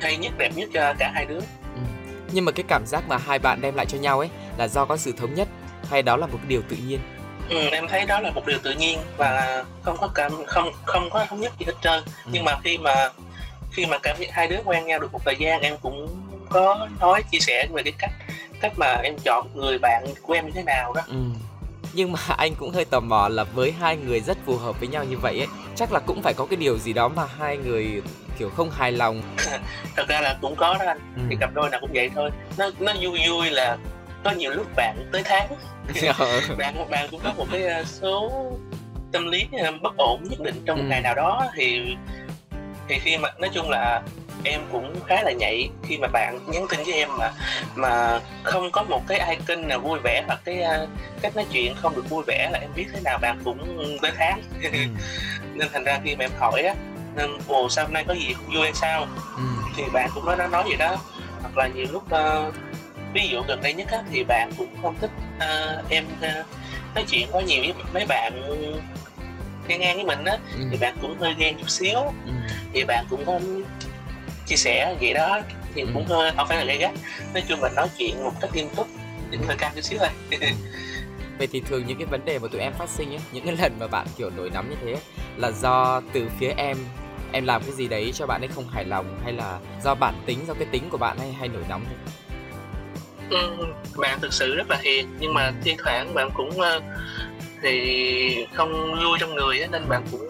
hay 0.02 0.18
nhất 0.18 0.34
đẹp 0.38 0.52
nhất 0.56 0.70
cho 0.74 0.94
cả 1.00 1.12
hai 1.16 1.26
đứa 1.26 1.40
ừ. 1.76 1.82
nhưng 2.32 2.46
mà 2.46 2.52
cái 2.52 2.66
cảm 2.68 2.86
giác 2.86 3.08
mà 3.08 3.18
hai 3.18 3.40
bạn 3.40 3.62
đem 3.62 3.76
lại 3.76 3.86
cho 3.86 3.98
nhau 3.98 4.20
ấy 4.20 4.30
là 4.58 4.68
do 4.68 4.86
có 4.86 4.98
sự 4.98 5.14
thống 5.18 5.34
nhất 5.34 5.48
hay 5.90 6.02
đó 6.02 6.18
là 6.18 6.28
một 6.28 6.40
điều 6.48 6.62
tự 6.70 6.78
nhiên 6.88 7.00
ừ, 7.50 7.70
em 7.72 7.88
thấy 7.88 8.06
đó 8.06 8.20
là 8.20 8.32
một 8.32 8.46
điều 8.46 8.60
tự 8.64 8.72
nhiên 8.72 9.00
và 9.18 9.64
không 9.82 9.98
có 9.98 10.10
cảm 10.16 10.32
không 10.46 10.72
không 10.86 11.10
có 11.10 11.26
thống 11.26 11.42
nhất 11.42 11.54
gì 11.60 11.66
hết 11.66 11.74
trơn 11.82 12.04
ừ. 12.04 12.30
nhưng 12.32 12.46
mà 12.46 12.58
khi 12.64 12.78
mà 12.78 13.10
khi 13.72 13.86
mà 13.86 13.98
cả 13.98 14.16
hai 14.32 14.48
đứa 14.48 14.58
quen 14.66 14.86
nhau 14.86 15.00
được 15.00 15.12
một 15.12 15.22
thời 15.26 15.36
gian 15.40 15.62
em 15.62 15.78
cũng 15.82 16.08
có 16.50 16.88
nói 17.00 17.24
chia 17.32 17.40
sẻ 17.40 17.68
về 17.74 17.84
cái 17.84 17.94
cách 17.98 18.12
cách 18.62 18.74
mà 18.78 18.96
em 19.04 19.16
chọn 19.24 19.48
người 19.56 19.78
bạn 19.78 20.06
của 20.22 20.34
em 20.34 20.46
như 20.46 20.52
thế 20.56 20.64
nào 20.64 20.94
đó 20.94 21.02
ừ. 21.08 21.16
Nhưng 21.94 22.12
mà 22.12 22.20
anh 22.38 22.56
cũng 22.56 22.72
hơi 22.72 22.86
tò 22.86 23.00
mò 23.00 23.28
là 23.28 23.44
với 23.44 23.72
hai 23.72 23.98
người 23.98 24.20
rất 24.20 24.38
phù 24.46 24.58
hợp 24.58 24.80
với 24.80 24.90
nhau 24.90 25.04
như 25.04 25.18
vậy 25.18 25.38
ấy 25.38 25.48
chắc 25.76 25.92
là 25.92 26.00
cũng 26.00 26.22
phải 26.22 26.34
có 26.34 26.46
cái 26.46 26.58
điều 26.58 26.78
gì 26.78 26.94
đó 26.94 27.08
mà 27.08 27.26
hai 27.38 27.58
người 27.58 28.02
kiểu 28.38 28.50
không 28.50 28.72
hài 28.72 28.92
lòng 28.92 29.22
thật 29.96 30.08
ra 30.08 30.22
là 30.22 30.38
cũng 30.42 30.56
có 30.56 30.78
đó 30.80 30.86
anh 30.88 31.00
ừ. 31.16 31.22
thì 31.30 31.36
cặp 31.40 31.54
đôi 31.54 31.70
nào 31.70 31.80
cũng 31.82 31.92
vậy 31.94 32.10
thôi 32.16 32.30
nó 32.58 32.70
nó 32.80 32.94
vui 33.02 33.20
vui 33.28 33.50
là 33.50 33.78
có 34.24 34.32
nhiều 34.32 34.52
lúc 34.52 34.68
bạn 34.76 35.10
tới 35.12 35.22
tháng 35.26 35.50
ờ. 36.18 36.42
bạn 36.58 36.90
bạn 36.90 37.08
cũng 37.12 37.20
có 37.24 37.34
một 37.38 37.46
cái 37.52 37.64
ờ, 37.64 37.84
số 37.84 38.32
tâm 39.12 39.28
lý 39.28 39.48
ờ, 39.52 39.72
bất 39.82 39.98
ổn 39.98 40.24
nhất 40.30 40.40
định 40.40 40.62
trong 40.66 40.78
một 40.78 40.84
ừ. 40.84 40.90
ngày 40.90 41.02
nào 41.02 41.16
đó 41.16 41.48
thì 41.56 41.96
thì 42.88 43.00
khi 43.00 43.18
mà 43.18 43.30
nói 43.40 43.50
chung 43.54 43.70
là 43.70 44.02
em 44.44 44.62
cũng 44.72 44.96
khá 45.08 45.24
là 45.24 45.32
nhạy 45.32 45.70
khi 45.84 45.98
mà 45.98 46.08
bạn 46.08 46.40
nhắn 46.48 46.66
tin 46.70 46.80
với 46.84 46.94
em 46.94 47.10
mà 47.18 47.32
mà 47.76 48.20
không 48.44 48.72
có 48.72 48.84
một 48.84 49.02
cái 49.08 49.30
icon 49.30 49.68
nào 49.68 49.80
vui 49.80 50.00
vẻ 50.04 50.24
hoặc 50.28 50.40
cái 50.46 50.64
uh, 50.84 50.90
cách 51.22 51.36
nói 51.36 51.46
chuyện 51.52 51.76
không 51.76 51.96
được 51.96 52.10
vui 52.10 52.24
vẻ 52.28 52.50
là 52.52 52.60
em 52.60 52.70
biết 52.76 52.86
thế 52.94 53.00
nào 53.04 53.18
bạn 53.22 53.40
cũng 53.44 53.98
tới 54.02 54.12
tháng 54.18 54.42
ừ. 54.64 54.70
nên 55.54 55.68
thành 55.74 55.84
ra 55.84 56.00
khi 56.04 56.16
mà 56.16 56.26
em 56.26 56.32
hỏi 56.40 56.62
á 56.62 56.74
nên 57.16 57.38
ồ 57.48 57.70
sao 57.70 57.86
hôm 57.86 57.94
nay 57.94 58.04
có 58.08 58.14
gì 58.14 58.34
không 58.34 58.56
vui 58.56 58.64
hay 58.64 58.74
sao 58.74 59.08
ừ. 59.38 59.44
thì 59.76 59.84
bạn 59.94 60.10
cũng 60.16 60.26
nói 60.26 60.36
nói 60.36 60.48
nói 60.48 60.64
vậy 60.68 60.78
đó 60.78 60.96
hoặc 61.42 61.58
là 61.58 61.68
nhiều 61.68 61.86
lúc 61.92 62.04
uh, 62.04 62.54
ví 63.14 63.28
dụ 63.32 63.42
gần 63.48 63.62
đây 63.62 63.74
nhất 63.74 63.88
á, 63.92 64.04
thì 64.12 64.24
bạn 64.24 64.52
cũng 64.58 64.68
không 64.82 64.96
thích 65.02 65.12
uh, 65.38 65.90
em 65.90 66.06
uh, 66.20 66.46
nói 66.96 67.06
chuyện 67.08 67.28
quá 67.32 67.42
nhiều 67.42 67.64
với 67.64 67.74
mấy 67.94 68.06
bạn 68.06 68.42
ngang 69.68 69.80
ngang 69.80 69.96
với 69.96 70.06
mình 70.06 70.26
á 70.26 70.38
ừ. 70.58 70.64
thì 70.72 70.78
bạn 70.78 70.98
cũng 71.02 71.20
hơi 71.20 71.36
ghen 71.38 71.58
chút 71.58 71.70
xíu 71.70 72.00
ừ. 72.26 72.32
thì 72.74 72.84
bạn 72.84 73.06
cũng 73.10 73.26
có 73.26 73.40
chia 74.48 74.56
sẻ 74.56 74.96
vậy 75.02 75.14
đó 75.14 75.40
thì 75.76 75.82
ừ. 75.82 75.88
cũng 75.94 76.06
hơi 76.06 76.32
không 76.38 76.48
phải 76.48 76.58
là 76.58 76.64
gay 76.64 76.78
gắt 76.78 76.92
nói 77.34 77.44
chung 77.48 77.64
là 77.64 77.70
nói 77.76 77.88
chuyện 77.98 78.24
một 78.24 78.32
cách 78.42 78.50
nghiêm 78.54 78.70
túc 78.76 78.88
thì 79.32 79.38
hơi 79.48 79.56
căng 79.58 79.72
chút 79.76 79.82
xíu 79.82 80.00
thôi 80.00 80.10
ừ. 80.32 80.48
Vậy 81.38 81.48
thì 81.52 81.62
thường 81.62 81.84
những 81.88 81.98
cái 81.98 82.06
vấn 82.06 82.26
đề 82.26 82.40
mà 82.40 82.48
tụi 82.52 82.62
em 82.62 82.74
phát 82.74 82.90
sinh 82.90 83.10
ấy, 83.10 83.20
những 83.32 83.46
cái 83.46 83.56
lần 83.56 83.80
mà 83.80 83.88
bạn 83.88 84.08
kiểu 84.18 84.30
nổi 84.30 84.50
nóng 84.50 84.70
như 84.70 84.76
thế 84.86 84.96
là 85.38 85.52
do 85.52 86.02
từ 86.14 86.30
phía 86.40 86.54
em 86.58 86.78
em 87.32 87.46
làm 87.46 87.62
cái 87.62 87.72
gì 87.72 87.88
đấy 87.88 88.12
cho 88.14 88.28
bạn 88.28 88.42
ấy 88.42 88.48
không 88.48 88.68
hài 88.70 88.86
lòng 88.86 89.20
hay 89.24 89.34
là 89.34 89.60
do 89.84 89.96
bản 89.96 90.16
tính 90.26 90.40
do 90.48 90.54
cái 90.54 90.68
tính 90.72 90.84
của 90.90 90.98
bạn 90.98 91.18
hay 91.20 91.34
hay 91.34 91.48
nổi 91.48 91.64
nóng 91.70 91.86
thôi? 91.86 92.14
Ừ, 93.30 93.66
bạn 93.98 94.20
thực 94.22 94.34
sự 94.34 94.56
rất 94.56 94.70
là 94.70 94.78
hiền 94.82 95.08
nhưng 95.20 95.34
mà 95.34 95.54
thi 95.64 95.76
thoảng 95.78 96.14
bạn 96.14 96.30
cũng 96.34 96.50
uh, 96.50 96.84
thì 97.62 98.46
không 98.54 98.72
vui 99.04 99.18
trong 99.20 99.36
người 99.36 99.60
ấy, 99.60 99.68
nên 99.72 99.90
bạn 99.90 100.04
cũng 100.12 100.28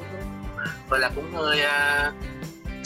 gọi 0.90 1.00
là 1.00 1.10
cũng 1.16 1.32
hơi 1.34 1.62
uh, 1.62 2.14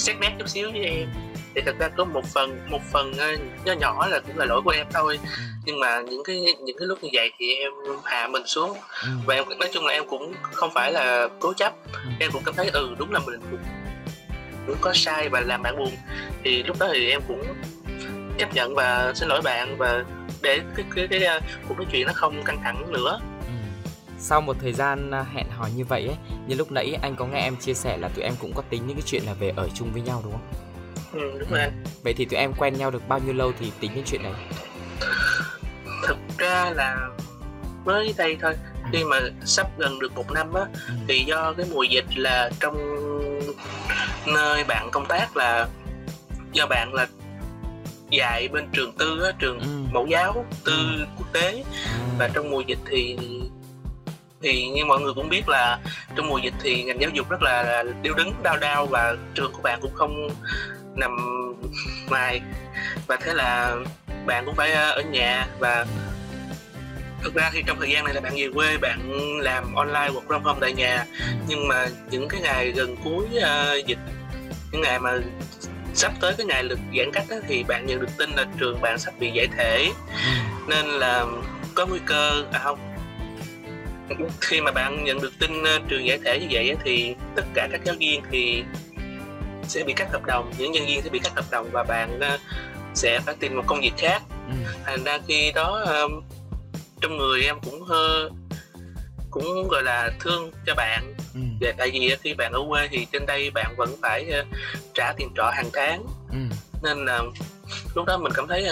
xét 0.02 0.16
nét 0.20 0.32
chút 0.40 0.50
xíu 0.50 0.72
với 0.72 0.82
em 0.82 1.10
thì 1.56 1.62
thật 1.66 1.76
ra 1.80 1.88
có 1.88 2.06
một 2.06 2.26
phần 2.34 2.60
một 2.70 2.82
phần 2.92 3.12
uh, 3.12 3.66
nhỏ 3.66 3.74
nhỏ 3.74 4.08
là 4.08 4.20
cũng 4.20 4.38
là 4.38 4.46
lỗi 4.46 4.62
của 4.66 4.72
em 4.72 4.88
thôi 4.94 5.20
ừ. 5.24 5.42
nhưng 5.66 5.80
mà 5.80 6.02
những 6.02 6.24
cái 6.24 6.42
những 6.64 6.78
cái 6.78 6.88
lúc 6.88 7.04
như 7.04 7.10
vậy 7.14 7.32
thì 7.38 7.56
em 7.56 7.72
hạ 8.04 8.28
mình 8.28 8.44
xuống 8.46 8.78
ừ. 9.04 9.10
và 9.26 9.36
em 9.36 9.46
nói 9.60 9.70
chung 9.74 9.86
là 9.86 9.94
em 9.94 10.04
cũng 10.10 10.34
không 10.42 10.72
phải 10.74 10.92
là 10.92 11.28
cố 11.40 11.54
chấp 11.54 11.74
ừ. 11.94 12.00
em 12.20 12.32
cũng 12.32 12.44
cảm 12.46 12.56
thấy 12.56 12.70
ừ 12.74 12.96
đúng 12.98 13.12
là 13.12 13.20
mình 13.20 13.40
cũng, 13.52 13.60
cũng 14.68 14.78
có 14.82 14.94
sai 14.94 15.30
và 15.30 15.42
làm 15.42 15.62
bạn 15.62 15.78
buồn 15.78 15.92
thì 16.44 16.64
lúc 16.64 16.80
đó 16.80 16.90
thì 16.94 17.10
em 17.10 17.22
cũng 17.28 17.44
chấp 18.38 18.54
nhận 18.54 18.76
và 18.76 19.12
xin 19.16 19.30
lỗi 19.30 19.42
bạn 19.42 19.78
và 19.78 20.04
để 20.42 20.60
cái 20.76 20.86
cái 20.96 21.08
cái, 21.08 21.20
cái 21.20 21.42
cuộc 21.68 21.78
nói 21.78 21.86
chuyện 21.92 22.08
nó 22.08 22.14
không 22.16 22.44
căng 22.44 22.60
thẳng 22.64 22.92
nữa 22.92 23.20
sau 24.22 24.42
một 24.42 24.56
thời 24.62 24.74
gian 24.74 25.12
à, 25.12 25.26
hẹn 25.34 25.46
hò 25.50 25.68
như 25.76 25.86
vậy 25.86 26.08
ấy 26.08 26.16
như 26.48 26.56
lúc 26.56 26.72
nãy 26.72 26.98
anh 27.02 27.16
có 27.16 27.26
nghe 27.26 27.40
em 27.40 27.56
chia 27.58 27.74
sẻ 27.74 27.98
là 27.98 28.08
tụi 28.08 28.24
em 28.24 28.34
cũng 28.40 28.54
có 28.54 28.62
tính 28.70 28.88
những 28.88 28.98
cái 28.98 29.04
chuyện 29.06 29.24
là 29.26 29.34
về 29.34 29.54
ở 29.56 29.70
chung 29.76 29.90
với 29.94 30.02
nhau 30.02 30.22
đúng 30.24 30.32
không? 30.32 30.48
Ừ 31.14 31.40
đúng 31.40 31.50
rồi 31.52 31.68
vậy 32.04 32.14
thì 32.14 32.26
tụi 32.26 32.40
em 32.40 32.54
quen 32.58 32.74
nhau 32.74 32.92
được 32.92 33.08
bao 33.08 33.20
nhiêu 33.20 33.34
lâu 33.34 33.52
thì 33.60 33.72
tính 33.80 33.92
đến 33.96 34.04
chuyện 34.08 34.24
này? 34.24 34.34
Thực 36.08 36.18
ra 36.38 36.72
là 36.76 37.10
mới 37.86 38.14
đây 38.18 38.38
thôi. 38.42 38.54
Khi 38.94 39.04
mà 39.04 39.20
sắp 39.46 39.68
gần 39.78 40.00
được 40.00 40.16
một 40.16 40.32
năm 40.32 40.54
á 40.54 40.62
ừ. 40.88 40.94
thì 41.08 41.24
do 41.28 41.54
cái 41.58 41.66
mùa 41.74 41.84
dịch 41.84 42.06
là 42.16 42.50
trong 42.60 42.78
nơi 44.28 44.64
bạn 44.64 44.90
công 44.92 45.06
tác 45.06 45.38
là 45.38 45.68
do 46.52 46.66
bạn 46.66 46.94
là 46.94 47.08
dạy 48.10 48.48
bên 48.48 48.70
trường 48.74 48.92
tư 48.92 49.22
á, 49.24 49.32
trường 49.40 49.60
ừ. 49.60 49.68
mẫu 49.92 50.08
giáo 50.08 50.46
tư 50.66 50.74
ừ. 50.98 51.06
quốc 51.18 51.34
tế. 51.34 51.64
Và 52.18 52.30
trong 52.34 52.52
mùa 52.52 52.62
dịch 52.62 52.80
thì 52.90 53.18
thì 54.44 54.68
như 54.70 54.86
mọi 54.86 55.00
người 55.00 55.14
cũng 55.14 55.30
biết 55.30 55.50
là 55.50 55.80
trong 56.16 56.30
mùa 56.30 56.38
dịch 56.38 56.54
thì 56.64 56.84
ngành 56.84 57.02
giáo 57.02 57.10
dục 57.14 57.30
rất 57.30 57.42
là 57.42 57.84
điêu 58.02 58.14
đứng 58.14 58.34
đau 58.44 58.58
đau 58.58 58.86
và 58.86 59.16
trường 59.36 59.52
của 59.54 59.62
bạn 59.62 59.80
cũng 59.82 59.94
không 59.96 60.30
nằm 60.96 61.18
ngoài. 62.10 62.42
Và 63.08 63.18
thế 63.18 63.34
là 63.34 63.76
bạn 64.26 64.46
cũng 64.46 64.56
phải 64.56 64.72
ờ, 64.72 64.92
ở 64.92 65.02
nhà 65.02 65.48
và 65.60 65.86
thực 67.24 67.34
ra 67.34 67.50
thì 67.54 67.64
trong 67.68 67.80
thời 67.80 67.90
gian 67.90 68.06
này 68.06 68.14
là 68.14 68.22
bạn 68.22 68.34
về 68.36 68.48
quê 68.54 68.78
bạn 68.78 69.00
làm 69.40 69.76
online 69.76 70.10
work 70.10 70.28
from 70.28 70.42
home 70.42 70.60
tại 70.62 70.74
nhà. 70.74 71.06
Nhưng 71.48 71.68
mà 71.68 71.88
những 72.12 72.28
cái 72.28 72.42
ngày 72.42 72.72
gần 72.72 72.96
cuối 73.04 73.26
uh, 73.26 73.86
dịch 73.86 74.00
những 74.72 74.82
ngày 74.82 75.00
mà 75.00 75.12
sắp 75.94 76.12
tới 76.22 76.34
cái 76.38 76.46
ngày 76.46 76.64
lực 76.64 76.80
giãn 76.98 77.12
cách 77.14 77.26
đó, 77.30 77.36
thì 77.48 77.64
bạn 77.64 77.86
nhận 77.86 78.00
được 78.00 78.18
tin 78.18 78.32
là 78.32 78.46
trường 78.60 78.82
bạn 78.82 79.00
sắp 79.00 79.14
bị 79.20 79.32
giải 79.32 79.48
thể. 79.58 79.92
Nên 80.68 80.86
là 80.86 81.26
có 81.76 81.86
nguy 81.86 82.00
cơ 82.06 82.44
à 82.52 82.60
không 82.60 82.91
khi 84.42 84.62
mà 84.62 84.72
bạn 84.72 85.04
nhận 85.04 85.22
được 85.22 85.32
tin 85.40 85.62
uh, 85.62 85.82
trường 85.88 86.06
giải 86.06 86.20
thể 86.26 86.40
như 86.40 86.48
vậy 86.52 86.76
thì 86.84 87.16
tất 87.36 87.44
cả 87.54 87.68
các 87.72 87.82
giáo 87.86 87.96
viên 88.00 88.22
thì 88.32 88.64
sẽ 89.68 89.84
bị 89.84 89.94
cắt 89.94 90.12
hợp 90.12 90.26
đồng 90.26 90.52
những 90.58 90.72
nhân 90.72 90.86
viên 90.88 91.02
sẽ 91.02 91.10
bị 91.10 91.20
cắt 91.20 91.32
hợp 91.36 91.46
đồng 91.52 91.70
và 91.72 91.84
bạn 91.84 92.20
uh, 92.20 92.40
sẽ 92.94 93.20
phải 93.20 93.36
tìm 93.40 93.56
một 93.56 93.64
công 93.68 93.82
việc 93.82 93.94
khác 93.98 94.22
ừ. 94.48 94.74
thành 94.86 95.04
ra 95.04 95.18
khi 95.28 95.52
đó 95.56 95.86
uh, 96.06 96.24
trong 97.02 97.18
người 97.18 97.44
em 97.44 97.60
cũng 97.62 97.82
hơi 97.82 98.30
cũng 99.32 99.68
gọi 99.68 99.84
là 99.84 100.10
thương 100.20 100.52
cho 100.66 100.76
bạn 100.76 101.14
ừ. 101.34 101.40
Và 101.62 101.74
tại 101.78 101.90
vì 101.94 102.16
khi 102.22 102.34
bạn 102.34 102.52
ở 102.52 102.60
quê 102.70 102.88
thì 102.92 103.08
trên 103.12 103.26
đây 103.26 103.52
bạn 103.52 103.76
vẫn 103.78 103.96
phải 104.02 104.32
trả 104.94 105.14
tiền 105.18 105.30
trọ 105.36 105.52
hàng 105.54 105.70
tháng 105.74 106.04
ừ. 106.32 106.56
nên 106.84 107.06
là 107.06 107.22
lúc 107.96 108.06
đó 108.06 108.18
mình 108.18 108.32
cảm 108.36 108.48
thấy 108.48 108.68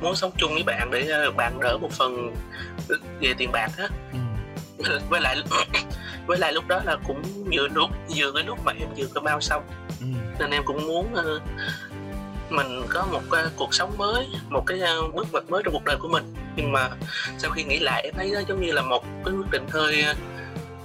muốn 0.00 0.14
sống 0.14 0.32
chung 0.36 0.54
với 0.54 0.62
bạn 0.62 0.90
để 0.90 1.08
bạn 1.36 1.60
đỡ 1.60 1.78
một 1.78 1.92
phần 1.92 2.34
về 3.20 3.34
tiền 3.38 3.52
bạc 3.52 3.70
á. 3.78 3.88
với 5.10 5.20
lại 5.20 5.36
với 6.26 6.38
lại 6.38 6.52
lúc 6.52 6.68
đó 6.68 6.80
là 6.84 6.96
cũng 7.06 7.22
vừa 7.54 7.68
lúc 7.68 7.90
vừa 8.16 8.32
cái 8.32 8.44
lúc 8.44 8.58
mà 8.64 8.72
em 8.80 8.88
vừa 8.96 9.06
có 9.14 9.20
bao 9.20 9.40
xong 9.40 9.62
ừ. 10.00 10.06
nên 10.38 10.50
em 10.50 10.62
cũng 10.66 10.86
muốn 10.86 11.12
uh, 11.12 11.42
mình 12.50 12.82
có 12.88 13.06
một 13.12 13.22
cái 13.32 13.44
cuộc 13.56 13.74
sống 13.74 13.98
mới 13.98 14.26
một 14.48 14.62
cái 14.66 14.80
uh, 15.06 15.14
bước 15.14 15.26
ngoặt 15.32 15.50
mới 15.50 15.62
trong 15.64 15.72
cuộc 15.72 15.84
đời 15.84 15.96
của 16.00 16.08
mình 16.08 16.34
nhưng 16.56 16.72
mà 16.72 16.90
sau 17.38 17.50
khi 17.50 17.64
nghĩ 17.64 17.78
lại 17.78 18.02
em 18.04 18.14
thấy 18.16 18.30
nó 18.30 18.40
giống 18.48 18.60
như 18.60 18.72
là 18.72 18.82
một 18.82 19.04
cái 19.24 19.34
quyết 19.34 19.50
định 19.50 19.66
hơi 19.70 20.04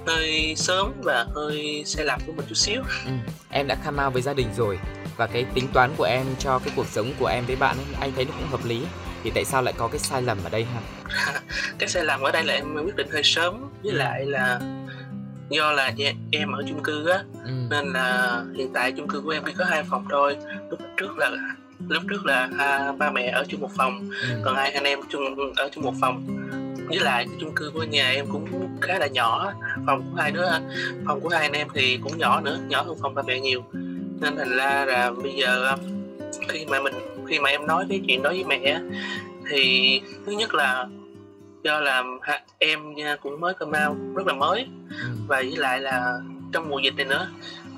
hơi 0.08 0.54
sớm 0.58 0.94
và 1.04 1.26
hơi 1.36 1.84
sai 1.86 2.06
lầm 2.06 2.20
của 2.28 2.34
mình 2.34 2.46
chút 2.50 2.56
xíu 2.56 2.82
ừ. 3.06 3.12
em 3.50 3.68
đã 3.68 3.76
come 3.86 4.04
out 4.04 4.14
với 4.14 4.22
gia 4.22 4.34
đình 4.34 4.48
rồi 4.58 4.80
và 5.18 5.28
cái 5.28 5.46
tính 5.54 5.68
toán 5.74 5.92
của 5.98 6.04
em 6.04 6.26
cho 6.40 6.60
cái 6.60 6.74
cuộc 6.76 6.88
sống 6.88 7.14
của 7.20 7.28
em 7.28 7.46
với 7.46 7.56
bạn 7.56 7.78
ấy, 7.78 7.96
anh 8.00 8.12
thấy 8.16 8.26
nó 8.26 8.32
cũng 8.40 8.48
hợp 8.48 8.66
lý 8.66 8.82
thì 9.24 9.32
tại 9.36 9.46
sao 9.46 9.62
lại 9.62 9.74
có 9.78 9.88
cái 9.88 10.00
sai 10.00 10.22
lầm 10.22 10.38
ở 10.44 10.50
đây 10.50 10.66
ha 10.66 10.82
cái 11.80 11.90
sai 11.90 12.04
lầm 12.04 12.22
ở 12.22 12.32
đây 12.32 12.44
là 12.44 12.54
em 12.54 12.74
quyết 12.86 12.96
định 12.96 13.08
hơi 13.12 13.24
sớm 13.24 13.70
với 13.84 13.92
ừ. 13.92 13.98
lại 13.98 14.26
là 14.26 14.60
do 15.50 15.72
là 15.72 15.94
em 16.32 16.52
ở 16.52 16.64
chung 16.68 16.84
cư 16.84 17.08
á 17.08 17.24
ừ. 17.46 17.52
nên 17.70 17.94
là 17.94 18.42
hiện 18.56 18.74
tại 18.74 18.94
chung 18.98 19.08
cư 19.08 19.22
của 19.22 19.30
em 19.30 19.44
chỉ 19.46 19.54
có 19.58 19.66
hai 19.66 19.84
phòng 19.84 20.06
thôi 20.10 20.38
lúc 20.70 20.80
trước 20.98 21.18
là 21.18 21.32
lúc 21.90 22.04
trước 22.10 22.26
là 22.26 22.50
à, 22.58 22.92
ba 22.92 23.12
mẹ 23.12 23.28
ở 23.28 23.46
chung 23.48 23.62
một 23.62 23.72
phòng 23.78 24.10
ừ. 24.22 24.42
còn 24.46 24.56
hai 24.56 24.72
anh 24.72 24.84
em 24.84 25.00
chung 25.10 25.54
ở 25.56 25.70
chung 25.72 25.84
một 25.84 25.94
phòng 26.02 26.42
với 26.88 27.00
lại 27.00 27.28
chung 27.40 27.56
cư 27.56 27.72
của 27.74 27.84
nhà 27.84 28.10
em 28.10 28.26
cũng 28.32 28.78
khá 28.82 29.00
là 29.00 29.08
nhỏ 29.08 29.54
phòng 29.86 30.12
của 30.12 30.22
hai 30.22 30.32
đứa 30.32 30.48
phòng 31.06 31.22
của 31.22 31.30
hai 31.30 31.42
anh 31.42 31.52
em 31.52 31.68
thì 31.74 32.00
cũng 32.04 32.18
nhỏ 32.18 32.42
nữa 32.42 32.60
nhỏ 32.68 32.82
hơn 32.82 32.98
phòng 33.02 33.16
ba 33.16 33.22
mẹ 33.22 33.40
nhiều 33.40 33.64
nên 34.22 34.38
thành 34.38 34.58
ra 34.58 34.86
là 34.86 35.12
bây 35.12 35.34
giờ 35.34 35.76
khi 36.48 36.66
mà 36.66 36.82
mình 36.82 36.94
khi 37.28 37.40
mà 37.40 37.50
em 37.50 37.68
nói 37.68 37.86
cái 37.90 38.02
chuyện 38.08 38.22
đó 38.22 38.30
với 38.30 38.44
mẹ 38.44 38.80
thì 39.50 40.02
thứ 40.26 40.32
nhất 40.32 40.54
là 40.54 40.86
do 41.64 41.80
là 41.80 42.04
em 42.58 42.80
cũng 43.22 43.40
mới 43.40 43.54
come 43.54 43.86
out 43.88 43.98
rất 44.16 44.28
là 44.28 44.34
mới 44.34 44.68
ừ. 44.90 45.08
và 45.28 45.38
với 45.38 45.58
lại 45.58 45.80
là 45.80 46.20
trong 46.54 46.70
mùa 46.70 46.80
dịch 46.80 46.96
này 46.96 47.06
nữa 47.06 47.30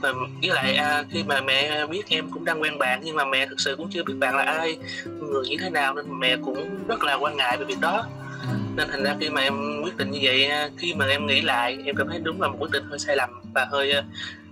và 0.02 0.14
với 0.42 0.50
lại 0.50 0.76
à, 0.76 1.04
khi 1.12 1.24
mà 1.24 1.42
mẹ 1.42 1.88
biết 1.88 2.04
em 2.10 2.30
cũng 2.32 2.46
đang 2.46 2.62
quen 2.62 2.78
bạn 2.78 3.02
nhưng 3.04 3.16
mà 3.16 3.26
mẹ 3.26 3.46
thực 3.46 3.60
sự 3.60 3.76
cũng 3.76 3.90
chưa 3.90 4.04
biết 4.04 4.14
bạn 4.20 4.36
là 4.36 4.44
ai 4.44 4.78
người 5.20 5.48
như 5.50 5.58
thế 5.60 5.70
nào 5.70 5.94
nên 5.94 6.20
mẹ 6.20 6.38
cũng 6.46 6.86
rất 6.88 7.04
là 7.04 7.14
quan 7.14 7.38
ngại 7.38 7.58
về 7.58 7.66
việc 7.66 7.80
đó 7.82 8.06
ừ. 8.42 8.56
nên 8.76 8.88
thành 8.92 9.04
ra 9.04 9.16
khi 9.20 9.30
mà 9.30 9.42
em 9.42 9.82
quyết 9.84 9.98
định 9.98 10.12
như 10.12 10.20
vậy 10.24 10.46
à, 10.46 10.70
khi 10.78 10.94
mà 10.94 11.06
em 11.06 11.28
nghĩ 11.28 11.42
lại 11.42 11.78
em 11.86 11.96
cảm 11.96 12.08
thấy 12.10 12.20
đúng 12.24 12.42
là 12.42 12.48
một 12.48 12.58
quyết 12.60 12.72
định 12.72 12.84
hơi 12.90 13.00
sai 13.00 13.16
lầm 13.16 13.30
và 13.54 13.68
hơi 13.72 13.92
à, 13.92 14.04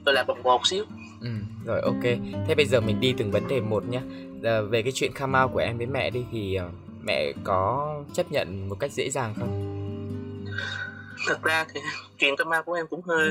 gọi 0.05 0.15
là 0.15 0.23
bồng 0.23 0.43
bột 0.43 0.61
xíu 0.63 0.85
ừ, 1.21 1.29
rồi 1.65 1.81
ok. 1.81 2.03
Thế 2.47 2.55
bây 2.55 2.65
giờ 2.65 2.81
mình 2.81 2.99
đi 2.99 3.13
từng 3.17 3.31
vấn 3.31 3.47
đề 3.47 3.61
một 3.61 3.89
nhé 3.89 4.01
à, 4.43 4.61
về 4.61 4.81
cái 4.81 4.91
chuyện 4.91 5.11
come 5.13 5.39
out 5.39 5.51
của 5.53 5.59
em 5.59 5.77
với 5.77 5.87
mẹ 5.87 6.09
đi 6.09 6.25
thì 6.31 6.57
uh, 6.65 6.71
mẹ 7.03 7.31
có 7.43 7.95
chấp 8.13 8.31
nhận 8.31 8.69
một 8.69 8.75
cách 8.79 8.91
dễ 8.91 9.09
dàng 9.09 9.33
không? 9.39 9.67
Thật 11.27 11.43
ra 11.43 11.65
thì 11.73 11.79
chuyện 12.17 12.35
come 12.37 12.57
out 12.57 12.65
của 12.65 12.73
em 12.73 12.85
cũng 12.89 13.01
hơi 13.01 13.29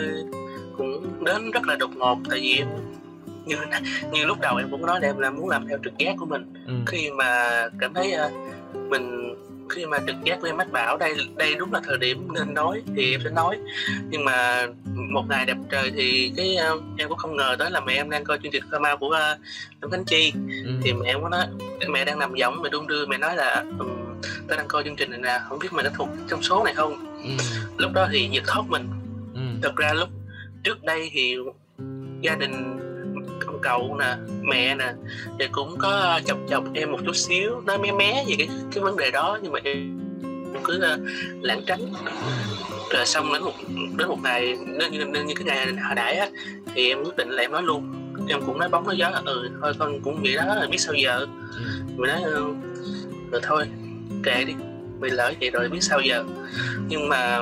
cũng 0.78 1.24
đến 1.24 1.50
rất 1.50 1.64
là 1.64 1.76
đột 1.76 1.90
ngột. 1.96 2.18
Tại 2.30 2.40
vì 2.40 2.56
em 2.56 2.68
như 3.46 3.56
như 4.12 4.24
lúc 4.24 4.38
đầu 4.40 4.56
em 4.56 4.68
cũng 4.70 4.86
nói 4.86 5.00
là 5.00 5.08
em 5.08 5.18
là 5.18 5.30
muốn 5.30 5.48
làm 5.48 5.66
theo 5.68 5.78
trực 5.84 5.98
giác 5.98 6.14
của 6.18 6.26
mình. 6.26 6.52
Ừ. 6.66 6.74
khi 6.86 7.10
mà 7.10 7.62
cảm 7.78 7.94
thấy 7.94 8.14
uh, 8.26 8.32
mình 8.90 9.34
khi 9.70 9.86
mà 9.86 9.98
trực 10.06 10.16
giác 10.24 10.38
của 10.40 10.46
em 10.46 10.56
mách 10.56 10.72
bảo 10.72 10.96
đây 10.96 11.14
đây 11.36 11.54
đúng 11.54 11.72
là 11.72 11.80
thời 11.84 11.98
điểm 11.98 12.28
nên 12.34 12.54
nói 12.54 12.82
thì 12.96 13.10
em 13.14 13.20
sẽ 13.24 13.30
nói 13.30 13.58
nhưng 14.10 14.24
mà 14.24 14.66
một 15.12 15.24
ngày 15.28 15.46
đẹp 15.46 15.56
trời 15.70 15.92
thì 15.96 16.32
cái 16.36 16.56
uh, 16.74 16.82
em 16.98 17.08
cũng 17.08 17.18
không 17.18 17.36
ngờ 17.36 17.56
tới 17.58 17.70
là 17.70 17.80
mẹ 17.80 17.94
em 17.94 18.10
đang 18.10 18.24
coi 18.24 18.38
chương 18.42 18.52
trình 18.52 18.64
Kama 18.70 18.96
của 18.96 19.06
uh, 19.06 19.40
Lâm 19.82 19.90
Khánh 19.90 20.04
Chi 20.04 20.32
ừ. 20.64 20.72
thì 20.82 20.92
mẹ 20.92 21.10
em 21.10 21.22
có 21.22 21.28
nói 21.28 21.46
mẹ 21.88 22.04
đang 22.04 22.18
nằm 22.18 22.34
võng 22.40 22.62
mẹ 22.62 22.70
đung 22.70 22.86
đưa 22.86 23.06
mẹ 23.06 23.18
nói 23.18 23.36
là 23.36 23.64
um, 23.78 23.88
tôi 24.48 24.56
đang 24.56 24.68
coi 24.68 24.84
chương 24.84 24.96
trình 24.96 25.10
này 25.10 25.20
nè 25.22 25.40
không 25.48 25.58
biết 25.58 25.72
mày 25.72 25.84
đã 25.84 25.90
thuộc 25.94 26.08
trong 26.28 26.42
số 26.42 26.64
này 26.64 26.74
không 26.74 27.22
ừ. 27.22 27.30
lúc 27.76 27.92
đó 27.92 28.08
thì 28.12 28.28
giật 28.32 28.44
thót 28.46 28.62
mình 28.68 28.88
ừ. 29.34 29.40
thật 29.62 29.76
ra 29.76 29.92
lúc 29.92 30.08
trước 30.64 30.84
đây 30.84 31.10
thì 31.12 31.36
gia 32.20 32.34
đình 32.34 32.79
cậu 33.62 33.96
nè 33.98 34.16
mẹ 34.42 34.74
nè. 34.74 34.92
Thì 35.38 35.46
cũng 35.52 35.74
có 35.78 36.20
chọc 36.24 36.38
chọc 36.48 36.64
em 36.74 36.92
một 36.92 36.98
chút 37.06 37.16
xíu 37.16 37.60
nói 37.66 37.78
mé 37.78 37.92
mé 37.92 38.24
về 38.28 38.34
cái 38.38 38.48
cái 38.72 38.84
vấn 38.84 38.96
đề 38.96 39.10
đó 39.10 39.38
nhưng 39.42 39.52
mà 39.52 39.58
em 39.64 39.96
cứ 40.64 40.82
uh, 41.58 41.66
tránh. 41.66 41.80
Rồi 42.90 43.06
xong 43.06 43.32
đến 43.32 43.42
một 43.42 43.52
đến 43.96 44.08
một 44.08 44.18
ngày 44.22 44.56
đến 44.78 44.92
như, 44.92 45.22
như 45.24 45.34
cái 45.34 45.44
ngày 45.44 45.66
hồi 45.66 45.94
nãy 45.96 46.16
á 46.16 46.28
thì 46.74 46.88
em 46.88 47.04
quyết 47.04 47.16
định 47.16 47.28
là 47.28 47.42
em 47.42 47.52
nói 47.52 47.62
luôn. 47.62 47.92
Em 48.28 48.40
cũng 48.46 48.58
nói 48.58 48.68
bóng 48.68 48.86
nói 48.86 48.96
gió 48.96 49.10
ừ 49.24 49.50
thôi 49.60 49.72
con 49.78 50.00
cũng 50.00 50.22
nghĩ 50.22 50.34
đó 50.34 50.54
là 50.54 50.66
biết 50.70 50.78
sao 50.78 50.94
giờ. 50.94 51.26
Mình 51.96 52.10
nói 52.10 52.22
ừ, 52.22 52.54
rồi 53.32 53.40
thôi 53.44 53.66
kệ 54.22 54.44
đi 54.44 54.52
bị 55.00 55.10
lỡ 55.10 55.32
vậy 55.40 55.50
rồi 55.50 55.68
biết 55.68 55.82
sao 55.82 56.00
giờ. 56.00 56.24
Nhưng 56.88 57.08
mà 57.08 57.40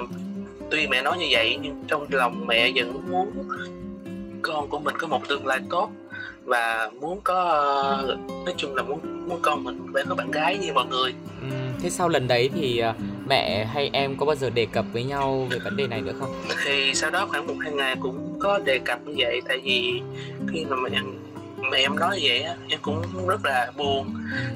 tuy 0.70 0.86
mẹ 0.86 1.02
nói 1.02 1.18
như 1.18 1.26
vậy 1.30 1.58
nhưng 1.62 1.84
trong 1.88 2.06
lòng 2.10 2.46
mẹ 2.46 2.72
vẫn 2.74 3.02
muốn 3.10 3.32
con 4.42 4.68
của 4.68 4.78
mình 4.78 4.94
có 4.98 5.06
một 5.06 5.28
tương 5.28 5.46
lai 5.46 5.60
tốt 5.70 5.90
và 6.44 6.90
muốn 7.00 7.20
có 7.24 8.02
nói 8.28 8.54
chung 8.56 8.74
là 8.74 8.82
muốn 8.82 9.00
muốn 9.28 9.38
con 9.42 9.64
mình 9.64 9.86
phải 9.94 10.04
có 10.08 10.14
bạn 10.14 10.30
gái 10.30 10.58
như 10.58 10.72
mọi 10.72 10.86
người. 10.86 11.14
Ừ, 11.40 11.56
thế 11.82 11.90
sau 11.90 12.08
lần 12.08 12.28
đấy 12.28 12.50
thì 12.54 12.78
à, 12.78 12.94
mẹ 13.28 13.64
hay 13.64 13.90
em 13.92 14.16
có 14.16 14.26
bao 14.26 14.36
giờ 14.36 14.50
đề 14.50 14.66
cập 14.66 14.84
với 14.92 15.04
nhau 15.04 15.46
về 15.50 15.58
vấn 15.58 15.76
đề 15.76 15.86
này 15.86 16.00
nữa 16.00 16.12
không? 16.20 16.34
Thì 16.64 16.94
sau 16.94 17.10
đó 17.10 17.26
khoảng 17.26 17.46
một 17.46 17.54
hai 17.60 17.72
ngày 17.72 17.96
cũng 18.00 18.38
có 18.40 18.58
đề 18.58 18.78
cập 18.78 19.06
như 19.06 19.14
vậy 19.16 19.40
tại 19.48 19.60
vì 19.64 20.00
khi 20.52 20.64
mà 20.64 20.76
mẹ 20.76 20.90
mẹ 21.70 21.78
em 21.78 21.96
nói 21.96 22.18
vậy 22.22 22.42
á 22.42 22.54
em 22.68 22.78
cũng 22.82 23.02
rất 23.26 23.44
là 23.44 23.72
buồn. 23.76 24.14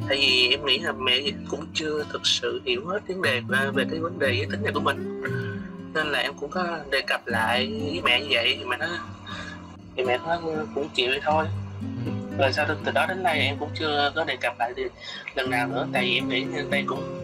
Tại 0.08 0.16
vì 0.16 0.48
em 0.50 0.66
nghĩ 0.66 0.78
là 0.78 0.92
mẹ 0.92 1.20
cũng 1.50 1.66
chưa 1.74 2.04
thực 2.12 2.26
sự 2.26 2.60
hiểu 2.64 2.86
hết 2.86 3.00
vấn 3.08 3.22
đề 3.22 3.42
về 3.74 3.84
cái 3.90 4.00
vấn 4.00 4.18
đề 4.18 4.32
giới 4.36 4.46
tính 4.50 4.62
này 4.62 4.72
của 4.72 4.80
mình. 4.80 5.22
Nên 5.94 6.06
là 6.06 6.18
em 6.18 6.32
cũng 6.34 6.50
có 6.50 6.78
đề 6.90 7.00
cập 7.00 7.26
lại 7.26 7.66
với 7.66 8.00
mẹ 8.04 8.20
như 8.20 8.26
vậy 8.30 8.56
thì 8.58 8.64
mẹ 8.64 8.76
nói 8.76 8.88
thì 9.96 10.04
mẹ 10.04 10.18
nó 10.26 10.40
cũng 10.74 10.88
chịu 10.94 11.10
thôi. 11.22 11.44
Rồi 12.38 12.52
sau 12.52 12.66
từ 12.84 12.92
đó 12.92 13.06
đến 13.06 13.22
nay 13.22 13.40
em 13.40 13.56
cũng 13.60 13.68
chưa 13.78 14.12
có 14.14 14.24
đề 14.24 14.36
cập 14.36 14.58
lại 14.58 14.72
thì 14.76 14.82
lần 15.34 15.50
nào 15.50 15.68
nữa 15.68 15.86
tại 15.92 16.04
vì 16.04 16.14
em 16.14 16.28
nghĩ 16.28 16.44
đây 16.70 16.84
cũng 16.86 17.18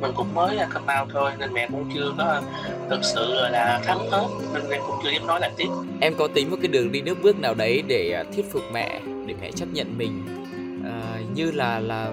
mình 0.00 0.12
cũng 0.16 0.34
mới 0.34 0.54
là 0.54 0.68
come 0.74 1.00
out 1.00 1.08
thôi 1.12 1.32
nên 1.38 1.52
mẹ 1.52 1.68
cũng 1.72 1.90
chưa 1.94 2.12
có 2.18 2.42
thực 2.90 3.00
sự 3.02 3.34
là 3.50 3.80
thắng 3.84 4.10
hết 4.10 4.26
nên 4.54 4.70
em 4.70 4.82
cũng 4.86 4.96
chưa 5.04 5.10
dám 5.10 5.26
nói 5.26 5.40
lại 5.40 5.50
tiếp. 5.56 5.68
Em 6.00 6.14
có 6.18 6.28
tính 6.34 6.50
một 6.50 6.56
cái 6.62 6.68
đường 6.68 6.92
đi 6.92 7.00
nước 7.00 7.22
bước 7.22 7.40
nào 7.40 7.54
đấy 7.54 7.82
để 7.88 8.12
à, 8.12 8.24
thuyết 8.34 8.52
phục 8.52 8.62
mẹ 8.72 9.00
để 9.26 9.34
mẹ 9.40 9.50
chấp 9.52 9.66
nhận 9.72 9.98
mình? 9.98 10.22
À, 10.84 11.20
như 11.34 11.50
là 11.50 11.80
là 11.80 12.10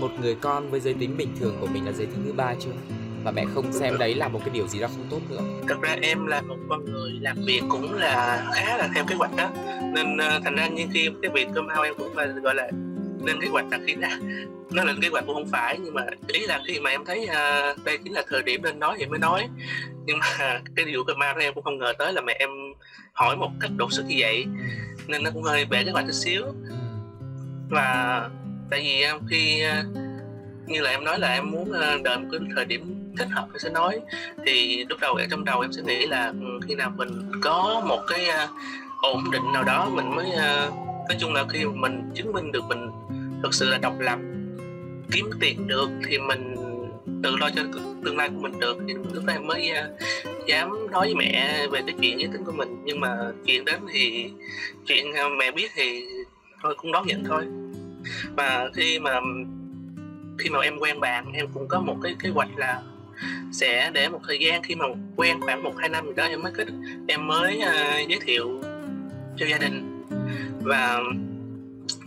một 0.00 0.10
người 0.20 0.34
con 0.34 0.70
với 0.70 0.80
giới 0.80 0.94
tính 0.94 1.16
bình 1.16 1.28
thường 1.40 1.56
của 1.60 1.66
mình 1.66 1.86
là 1.86 1.92
giới 1.92 2.06
tính 2.06 2.22
thứ 2.24 2.32
ba 2.32 2.54
chưa? 2.60 2.96
Và 3.28 3.32
mẹ 3.32 3.44
không 3.54 3.72
xem 3.72 3.98
đấy 3.98 4.14
là 4.14 4.28
một 4.28 4.40
cái 4.44 4.50
điều 4.54 4.66
gì 4.66 4.80
đó 4.80 4.88
không 4.88 5.06
tốt 5.10 5.20
nữa. 5.30 5.40
Thật 5.68 5.74
ra 5.80 5.96
em 6.02 6.26
là 6.26 6.40
một 6.40 6.56
con 6.68 6.84
người 6.84 7.10
làm 7.20 7.36
việc 7.46 7.62
cũng 7.68 7.94
là 7.94 8.46
khá 8.54 8.76
là 8.76 8.88
theo 8.94 9.04
kế 9.04 9.14
hoạch 9.14 9.36
đó. 9.36 9.50
Nên 9.94 10.14
uh, 10.14 10.44
thành 10.44 10.54
ra 10.56 10.68
như 10.68 10.86
khi 10.92 11.08
cái 11.22 11.30
việc 11.34 11.48
cơm 11.54 11.68
hao 11.68 11.82
em 11.82 11.94
cũng 11.98 12.14
phải 12.14 12.26
gọi 12.26 12.54
là 12.54 12.70
lên 13.24 13.40
kế 13.40 13.48
hoạch 13.48 13.64
là 13.70 13.78
khi 13.86 13.94
ra 13.94 14.18
nó 14.70 14.84
lên 14.84 15.00
kế 15.00 15.08
hoạch 15.08 15.26
cũng 15.26 15.34
không 15.34 15.48
phải. 15.52 15.78
Nhưng 15.84 15.94
mà 15.94 16.02
ý 16.26 16.46
là 16.46 16.60
khi 16.66 16.80
mà 16.80 16.90
em 16.90 17.04
thấy 17.04 17.22
uh, 17.22 17.84
đây 17.84 17.98
chính 18.04 18.12
là 18.12 18.22
thời 18.28 18.42
điểm 18.42 18.62
nên 18.62 18.78
nói 18.78 18.96
thì 18.98 19.06
mới 19.06 19.18
nói. 19.18 19.48
Nhưng 20.06 20.18
mà 20.18 20.60
cái 20.76 20.84
điều 20.84 21.04
cơm 21.04 21.20
hao 21.20 21.36
em 21.38 21.54
cũng 21.54 21.64
không 21.64 21.78
ngờ 21.78 21.92
tới 21.98 22.12
là 22.12 22.20
mẹ 22.20 22.36
em 22.38 22.50
hỏi 23.12 23.36
một 23.36 23.50
cách 23.60 23.70
đột 23.76 23.92
xuất 23.92 24.06
như 24.06 24.16
vậy. 24.18 24.46
Nên 25.06 25.22
nó 25.22 25.30
cũng 25.34 25.42
hơi 25.42 25.64
bể 25.64 25.84
kế 25.84 25.90
hoạch 25.90 26.04
chút 26.06 26.12
xíu. 26.12 26.42
Và 27.70 28.28
tại 28.70 28.80
vì 28.80 29.04
khi 29.30 29.62
uh, 29.66 29.96
như 30.66 30.80
là 30.80 30.90
em 30.90 31.04
nói 31.04 31.18
là 31.18 31.32
em 31.32 31.50
muốn 31.50 31.72
đợi 32.04 32.18
một 32.18 32.28
cái 32.32 32.40
thời 32.56 32.64
điểm 32.64 32.97
thích 33.18 33.28
hợp 33.30 33.46
mình 33.52 33.58
sẽ 33.58 33.70
nói. 33.70 34.00
Thì 34.46 34.84
lúc 34.88 34.98
đầu 35.00 35.14
ở 35.14 35.26
trong 35.30 35.44
đầu 35.44 35.60
em 35.60 35.72
sẽ 35.72 35.82
nghĩ 35.82 36.06
là 36.06 36.26
ừ, 36.26 36.60
khi 36.68 36.74
nào 36.74 36.92
mình 36.96 37.30
có 37.42 37.82
một 37.88 38.00
cái 38.08 38.28
uh, 38.44 38.50
ổn 39.02 39.30
định 39.32 39.52
nào 39.52 39.64
đó 39.64 39.90
mình 39.92 40.16
mới 40.16 40.26
uh, 40.26 40.74
nói 41.08 41.16
chung 41.20 41.34
là 41.34 41.44
khi 41.48 41.64
mình 41.64 42.10
chứng 42.14 42.32
minh 42.32 42.52
được 42.52 42.64
mình 42.68 42.90
thực 43.42 43.54
sự 43.54 43.70
là 43.70 43.78
độc 43.78 44.00
lập 44.00 44.18
kiếm 45.12 45.30
tiền 45.40 45.66
được 45.66 45.90
thì 46.06 46.18
mình 46.18 46.54
tự 47.22 47.36
lo 47.36 47.50
cho 47.56 47.62
tương 48.04 48.16
lai 48.16 48.28
của 48.28 48.40
mình 48.40 48.60
được 48.60 48.76
thì 48.88 48.94
lúc 49.12 49.24
đó 49.24 49.32
em 49.32 49.46
mới 49.46 49.70
uh, 49.72 50.00
dám 50.46 50.90
nói 50.90 51.06
với 51.06 51.14
mẹ 51.14 51.66
về 51.66 51.80
cái 51.86 51.94
chuyện 52.00 52.20
giới 52.20 52.28
tính 52.32 52.44
của 52.44 52.52
mình. 52.52 52.82
Nhưng 52.84 53.00
mà 53.00 53.16
chuyện 53.46 53.64
đến 53.64 53.80
thì 53.92 54.30
chuyện 54.86 55.06
mẹ 55.38 55.50
biết 55.50 55.70
thì 55.74 56.04
thôi 56.62 56.74
cũng 56.78 56.92
đón 56.92 57.06
nhận 57.06 57.24
thôi. 57.24 57.46
Và 58.36 58.70
khi 58.74 58.98
mà 58.98 59.20
khi 60.38 60.50
mà 60.50 60.60
em 60.60 60.78
quen 60.78 61.00
bạn 61.00 61.32
em 61.32 61.46
cũng 61.54 61.68
có 61.68 61.80
một 61.80 61.96
cái 62.02 62.16
kế 62.18 62.28
hoạch 62.28 62.48
là 62.56 62.82
sẽ 63.52 63.90
để 63.94 64.08
một 64.08 64.20
thời 64.26 64.38
gian 64.38 64.62
khi 64.62 64.74
mà 64.74 64.86
quen 65.16 65.40
khoảng 65.40 65.62
một 65.62 65.72
hai 65.78 65.88
năm 65.88 66.06
gì 66.06 66.12
đó 66.16 66.24
em 66.24 66.42
mới 66.42 66.52
kết 66.56 66.66
em 67.08 67.26
mới 67.26 67.60
uh, 67.62 68.08
giới 68.08 68.18
thiệu 68.26 68.60
cho 69.36 69.46
gia 69.46 69.58
đình. 69.58 70.04
Và 70.62 71.00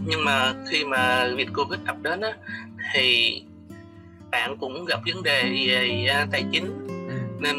nhưng 0.06 0.25
mà 0.25 0.53
khi 0.70 0.86
mà 0.86 1.30
việc 1.36 1.48
covid 1.56 1.80
ập 1.86 2.01
đến 2.01 2.22
á 2.22 2.34
thì 2.94 3.41
bạn 4.32 4.58
cũng 4.58 4.86
gặp 4.86 5.00
vấn 5.13 5.24
đề 5.24 5.44
về 5.68 6.06
uh, 6.24 6.32
tài 6.32 6.44
chính. 6.51 6.88
Nên 7.39 7.56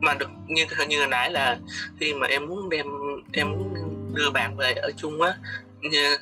mà 0.00 0.14
được 0.14 0.30
như 0.46 0.64
như 0.88 0.98
hồi 0.98 1.08
nãy 1.08 1.30
là 1.30 1.58
khi 2.00 2.14
mà 2.14 2.26
em 2.26 2.46
muốn 2.46 2.70
đem 2.70 2.86
em 3.32 3.50
muốn 3.50 3.74
đưa 4.14 4.30
bạn 4.30 4.56
về 4.56 4.72
ở 4.72 4.90
chung 4.96 5.22
á 5.22 5.34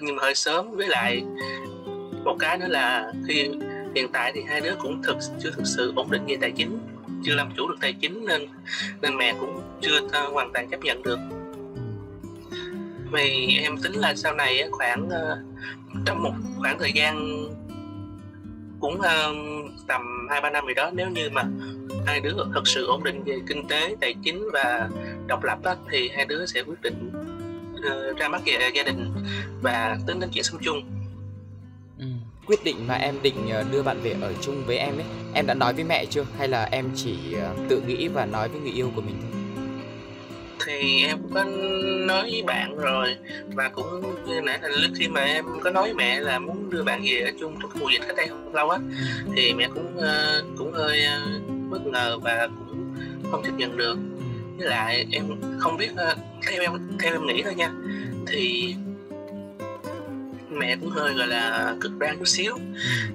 nhưng 0.00 0.16
mà 0.16 0.22
hơi 0.22 0.34
sớm. 0.34 0.76
Với 0.76 0.88
lại 0.88 1.22
một 2.24 2.36
cái 2.38 2.58
nữa 2.58 2.68
là 2.68 3.12
khi 3.28 3.50
hiện 3.94 4.08
tại 4.12 4.32
thì 4.34 4.42
hai 4.42 4.60
đứa 4.60 4.74
cũng 4.80 5.02
thực 5.02 5.16
chưa 5.42 5.50
thực 5.50 5.66
sự 5.66 5.92
ổn 5.96 6.10
định 6.10 6.22
về 6.26 6.36
tài 6.40 6.50
chính 6.50 6.78
chưa 7.24 7.34
làm 7.34 7.50
chủ 7.56 7.68
được 7.68 7.76
tài 7.80 7.92
chính 7.92 8.26
nên 8.26 8.46
nên 9.02 9.16
mẹ 9.16 9.34
cũng 9.40 9.62
chưa 9.80 10.00
hoàn 10.32 10.52
toàn 10.52 10.68
chấp 10.70 10.80
nhận 10.80 11.02
được. 11.02 11.18
Vì 13.12 13.58
em 13.62 13.76
tính 13.82 13.92
là 13.92 14.14
sau 14.14 14.34
này 14.34 14.68
khoảng 14.70 15.06
uh, 15.06 15.38
trong 16.06 16.22
một 16.22 16.32
khoảng 16.58 16.78
thời 16.78 16.92
gian 16.92 17.44
cũng 18.80 18.94
uh, 18.94 19.06
tầm 19.88 20.02
hai 20.30 20.40
ba 20.40 20.50
năm 20.50 20.64
gì 20.66 20.74
đó 20.74 20.90
nếu 20.94 21.08
như 21.08 21.30
mà 21.30 21.44
hai 22.06 22.20
đứa 22.20 22.32
thật 22.54 22.62
sự 22.64 22.86
ổn 22.86 23.04
định 23.04 23.22
về 23.24 23.38
kinh 23.46 23.68
tế 23.68 23.96
tài 24.00 24.14
chính 24.22 24.48
và 24.52 24.88
độc 25.26 25.44
lập 25.44 25.58
đó, 25.62 25.74
thì 25.90 26.08
hai 26.08 26.24
đứa 26.24 26.46
sẽ 26.46 26.62
quyết 26.62 26.82
định 26.82 27.10
uh, 27.74 28.16
ra 28.16 28.28
mắt 28.28 28.42
về 28.46 28.70
gia 28.74 28.82
đình 28.82 29.12
và 29.62 29.98
tính 30.06 30.20
đến 30.20 30.30
chuyện 30.32 30.44
sống 30.44 30.60
chung 30.62 30.82
quyết 32.46 32.64
định 32.64 32.76
mà 32.86 32.94
em 32.94 33.14
định 33.22 33.48
ờ, 33.50 33.64
đưa 33.72 33.82
bạn 33.82 34.00
về 34.02 34.16
ở 34.20 34.32
chung 34.40 34.62
với 34.66 34.76
em 34.76 34.96
ấy? 34.96 35.04
Em 35.34 35.46
đã 35.46 35.54
nói 35.54 35.72
với 35.74 35.84
mẹ 35.84 36.04
chưa? 36.04 36.24
Hay 36.38 36.48
là 36.48 36.68
em 36.70 36.90
chỉ 36.96 37.16
ờ, 37.40 37.54
tự 37.68 37.82
nghĩ 37.86 38.08
và 38.08 38.26
nói 38.26 38.48
với 38.48 38.60
người 38.60 38.72
yêu 38.72 38.90
của 38.94 39.02
mình 39.02 39.14
thôi? 39.20 39.40
Thì 40.66 41.04
em 41.06 41.18
có 41.34 41.44
nói 42.06 42.22
với 42.22 42.42
bạn 42.46 42.76
rồi 42.76 43.16
và 43.54 43.68
cũng 43.68 44.14
như 44.26 44.40
nãy 44.40 44.58
là 44.62 44.68
lúc 44.68 44.90
khi 44.94 45.08
mà 45.08 45.20
em 45.20 45.44
có 45.60 45.70
nói 45.70 45.82
với 45.82 45.94
mẹ 45.94 46.20
là 46.20 46.38
muốn 46.38 46.70
đưa 46.70 46.82
bạn 46.82 47.02
về 47.04 47.20
ở 47.20 47.30
chung 47.40 47.56
trong 47.62 47.70
mùa 47.80 47.88
dịch 47.92 48.00
cách 48.06 48.16
đây 48.16 48.26
không 48.26 48.54
lâu 48.54 48.70
á 48.70 48.78
thì 49.36 49.54
mẹ 49.54 49.68
cũng 49.74 49.96
uh, 49.96 50.58
cũng 50.58 50.72
hơi 50.72 51.06
uh, 51.06 51.70
bất 51.70 51.86
ngờ 51.86 52.18
và 52.22 52.48
cũng 52.58 52.94
không 53.30 53.42
chấp 53.44 53.52
nhận 53.56 53.76
được. 53.76 53.98
Với 54.58 54.68
lại 54.68 55.06
em 55.10 55.24
không 55.58 55.76
biết 55.76 55.90
uh, 55.92 56.18
theo 56.46 56.62
em 56.62 56.72
theo 57.00 57.12
em 57.12 57.26
nghĩ 57.26 57.42
thôi 57.42 57.54
nha 57.54 57.72
thì 58.26 58.74
mẹ 60.58 60.76
cũng 60.80 60.90
hơi 60.90 61.14
gọi 61.14 61.26
là 61.26 61.74
cực 61.80 61.98
đoan 61.98 62.18
chút 62.18 62.28
xíu. 62.28 62.58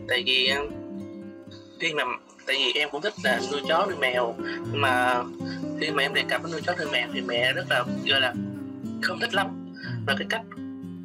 Tại 0.07 0.23
vì 0.25 0.51
khi 1.79 1.93
mà 1.93 2.03
tại 2.45 2.55
vì 2.55 2.79
em 2.79 2.89
cũng 2.91 3.01
thích 3.01 3.13
là 3.23 3.39
nuôi 3.51 3.61
chó 3.67 3.85
nuôi 3.85 3.95
mèo. 3.99 4.35
Nhưng 4.71 4.81
mà 4.81 5.23
khi 5.79 5.91
mà 5.91 6.03
em 6.03 6.13
đề 6.13 6.23
cập 6.29 6.43
đến 6.43 6.51
nuôi 6.51 6.61
chó 6.61 6.75
nuôi 6.75 6.87
mèo 6.91 7.07
thì 7.13 7.21
mẹ 7.21 7.53
rất 7.53 7.65
là 7.69 7.85
gọi 8.05 8.21
là 8.21 8.33
không 9.01 9.19
thích 9.19 9.33
lắm. 9.33 9.47
Và 10.07 10.15
cái 10.17 10.27
cách 10.29 10.41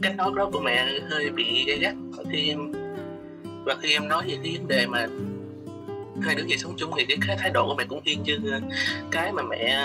cách 0.03 0.17
nói 0.17 0.31
đó 0.37 0.51
của 0.53 0.61
mẹ 0.61 1.01
hơi 1.11 1.31
bị 1.31 1.65
gay 1.67 1.79
gắt. 1.79 1.95
Khi 2.33 2.55
và 3.65 3.75
khi 3.83 3.93
em 3.93 4.09
nói 4.09 4.25
về 4.29 4.39
cái 4.45 4.57
vấn 4.59 4.69
đề 4.69 4.87
mà 4.87 5.07
hai 6.23 6.35
đứa 6.35 6.45
về 6.49 6.57
sống 6.57 6.75
chung 6.77 6.91
thì 6.97 7.17
cái 7.27 7.37
thái 7.39 7.51
độ 7.51 7.67
của 7.67 7.75
mẹ 7.75 7.85
cũng 7.89 8.01
y 8.05 8.17
như 8.17 8.39
cái 9.11 9.33
mà 9.33 9.43
mẹ 9.43 9.79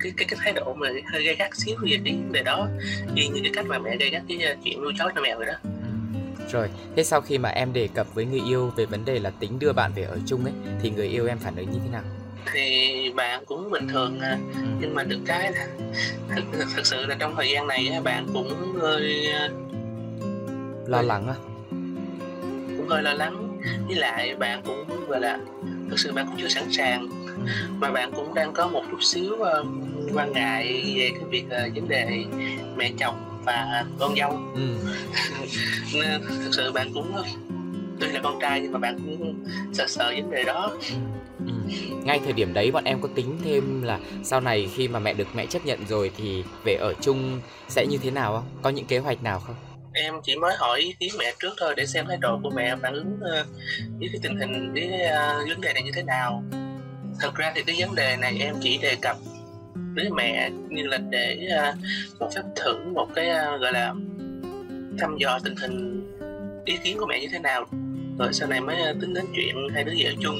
cái 0.00 0.12
cái 0.16 0.26
cái 0.28 0.38
thái 0.42 0.52
độ 0.52 0.74
mà 0.74 0.88
hơi 1.12 1.22
gay 1.22 1.36
gắt 1.36 1.50
xíu 1.54 1.76
về 1.82 1.98
cái 2.04 2.14
vấn 2.14 2.32
đề 2.32 2.42
đó 2.42 2.68
y 3.14 3.28
như 3.28 3.40
cái 3.42 3.52
cách 3.54 3.66
mà 3.66 3.78
mẹ 3.78 3.96
gay 3.96 4.10
gắt 4.10 4.22
cái 4.28 4.56
chuyện 4.64 4.82
nuôi 4.82 4.92
chó 4.98 5.04
nuôi 5.04 5.24
mèo 5.24 5.38
rồi 5.38 5.46
đó 5.46 5.70
rồi, 6.52 6.68
thế 6.96 7.04
sau 7.04 7.20
khi 7.20 7.38
mà 7.38 7.48
em 7.48 7.72
đề 7.72 7.88
cập 7.94 8.14
với 8.14 8.24
người 8.24 8.40
yêu 8.46 8.72
về 8.76 8.86
vấn 8.86 9.04
đề 9.04 9.18
là 9.18 9.30
tính 9.30 9.58
đưa 9.58 9.72
bạn 9.72 9.92
về 9.94 10.02
ở 10.02 10.18
chung 10.26 10.44
ấy 10.44 10.52
thì 10.82 10.90
người 10.90 11.08
yêu 11.08 11.26
em 11.26 11.38
phản 11.38 11.56
ứng 11.56 11.70
như 11.70 11.78
thế 11.84 11.90
nào? 11.92 12.02
Thì 12.52 13.12
bạn 13.16 13.44
cũng 13.46 13.70
bình 13.70 13.88
thường 13.88 14.20
à, 14.20 14.38
ừ. 14.54 14.60
nhưng 14.80 14.94
mà 14.94 15.02
được 15.02 15.18
cái 15.26 15.52
là 15.52 15.66
thật, 16.28 16.42
thật 16.74 16.86
sự 16.86 17.06
là 17.06 17.16
trong 17.18 17.34
thời 17.36 17.50
gian 17.50 17.66
này 17.66 18.00
bạn 18.04 18.26
cũng 18.32 18.74
hơi 18.80 19.26
à, 19.32 19.48
lo 20.86 21.02
lắng 21.02 21.26
á. 21.28 21.34
Cũng 22.76 22.88
hơi 22.88 23.02
lo 23.02 23.12
lắng. 23.12 23.58
Ừ. 23.64 23.70
Với 23.86 23.96
lại 23.96 24.34
bạn 24.34 24.62
cũng 24.64 25.06
gọi 25.08 25.20
là 25.20 25.38
thực 25.90 25.98
sự 25.98 26.12
bạn 26.12 26.26
cũng 26.26 26.36
chưa 26.38 26.48
sẵn 26.48 26.72
sàng 26.72 27.08
ừ. 27.26 27.52
mà 27.78 27.90
bạn 27.90 28.12
cũng 28.16 28.34
đang 28.34 28.52
có 28.52 28.68
một 28.68 28.82
chút 28.90 29.02
xíu 29.02 29.36
quan 30.14 30.32
ngại 30.32 30.94
về 30.96 31.10
cái 31.14 31.24
việc 31.30 31.44
uh, 31.44 31.74
vấn 31.74 31.88
đề 31.88 32.24
mẹ 32.76 32.90
chồng 32.98 33.42
và 33.44 33.84
con 33.98 34.14
dâu. 34.16 34.40
Ừ. 34.54 34.76
nên 35.94 36.20
thực 36.44 36.50
sự 36.52 36.72
bạn 36.72 36.90
cũng 36.94 37.12
tuy 38.00 38.08
là 38.08 38.20
con 38.22 38.38
trai 38.40 38.60
nhưng 38.60 38.72
mà 38.72 38.78
bạn 38.78 38.98
cũng 38.98 39.44
sợ 39.72 39.86
sợ 39.88 40.12
vấn 40.16 40.30
đề 40.30 40.44
đó. 40.44 40.76
Ừ. 41.46 41.52
ngay 42.04 42.20
thời 42.24 42.32
điểm 42.32 42.52
đấy 42.52 42.70
bọn 42.70 42.84
em 42.84 43.00
có 43.00 43.08
tính 43.14 43.38
thêm 43.44 43.82
là 43.82 43.98
sau 44.24 44.40
này 44.40 44.68
khi 44.74 44.88
mà 44.88 44.98
mẹ 44.98 45.14
được 45.14 45.28
mẹ 45.34 45.46
chấp 45.46 45.66
nhận 45.66 45.86
rồi 45.86 46.10
thì 46.16 46.44
về 46.64 46.74
ở 46.74 46.94
chung 47.00 47.40
sẽ 47.68 47.86
như 47.86 47.98
thế 48.02 48.10
nào 48.10 48.32
không? 48.32 48.44
Có 48.62 48.70
những 48.70 48.86
kế 48.86 48.98
hoạch 48.98 49.22
nào 49.22 49.40
không? 49.40 49.56
Em 49.92 50.14
chỉ 50.22 50.36
mới 50.36 50.54
hỏi 50.58 50.80
ý 50.80 50.94
kiến 51.00 51.10
mẹ 51.18 51.32
trước 51.38 51.54
thôi 51.60 51.74
để 51.76 51.86
xem 51.86 52.06
thái 52.08 52.16
độ 52.20 52.40
của 52.42 52.50
mẹ 52.50 52.76
phản 52.82 52.94
ứng 52.94 53.14
uh, 53.14 53.46
với 53.98 54.08
cái 54.12 54.20
tình 54.22 54.36
hình 54.38 54.72
với 54.72 54.90
uh, 55.06 55.48
vấn 55.48 55.60
đề 55.60 55.72
này 55.72 55.82
như 55.82 55.92
thế 55.94 56.02
nào. 56.02 56.42
Thật 57.20 57.34
ra 57.34 57.52
thì 57.54 57.62
cái 57.66 57.76
vấn 57.78 57.94
đề 57.94 58.16
này 58.16 58.36
em 58.40 58.54
chỉ 58.62 58.78
đề 58.78 58.96
cập 59.02 59.16
với 59.74 60.10
mẹ 60.10 60.50
như 60.68 60.82
là 60.86 60.98
để 61.10 61.48
uh, 61.70 61.78
một 62.20 62.28
phép 62.34 62.42
thử 62.56 62.74
một 62.92 63.08
cái 63.14 63.30
uh, 63.30 63.60
gọi 63.60 63.72
là 63.72 63.94
thăm 64.98 65.16
dò 65.18 65.38
tình 65.44 65.56
hình 65.56 66.06
ý 66.64 66.78
kiến 66.84 66.98
của 66.98 67.06
mẹ 67.06 67.20
như 67.20 67.28
thế 67.32 67.38
nào. 67.38 67.66
Rồi 68.18 68.32
sau 68.32 68.48
này 68.48 68.60
mới 68.60 68.76
uh, 68.90 69.00
tính 69.00 69.14
đến 69.14 69.24
chuyện 69.34 69.54
hai 69.74 69.84
đứa 69.84 69.92
vợ 69.98 70.10
chung. 70.20 70.36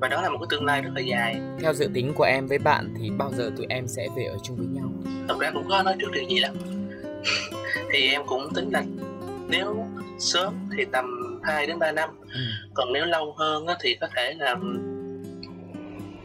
Và 0.00 0.08
đó 0.08 0.22
là 0.22 0.28
một 0.28 0.38
cái 0.38 0.46
tương 0.50 0.64
lai 0.64 0.82
rất 0.82 0.90
là 0.94 1.00
dài. 1.00 1.40
Theo 1.60 1.74
dự 1.74 1.88
tính 1.94 2.12
của 2.14 2.24
em 2.24 2.46
với 2.46 2.58
bạn 2.58 2.94
thì 3.00 3.10
bao 3.10 3.32
giờ 3.32 3.50
tụi 3.56 3.66
em 3.68 3.86
sẽ 3.86 4.08
về 4.16 4.24
ở 4.24 4.36
chung 4.42 4.56
với 4.56 4.66
nhau? 4.66 4.92
Thật 5.28 5.36
ra 5.40 5.50
cũng 5.50 5.68
có 5.68 5.82
nói 5.82 5.94
trước 6.00 6.12
điều 6.12 6.24
gì 6.28 6.38
lắm. 6.38 6.54
Thì 7.92 8.08
em 8.08 8.22
cũng 8.26 8.54
tính 8.54 8.70
là 8.72 8.84
nếu 9.48 9.86
sớm 10.18 10.54
thì 10.76 10.84
tầm 10.92 11.38
2 11.42 11.66
đến 11.66 11.78
3 11.78 11.92
năm. 11.92 12.10
Ừ. 12.32 12.40
còn 12.74 12.92
nếu 12.92 13.04
lâu 13.04 13.34
hơn 13.38 13.66
thì 13.82 13.96
có 14.00 14.08
thể 14.16 14.34
là 14.38 14.56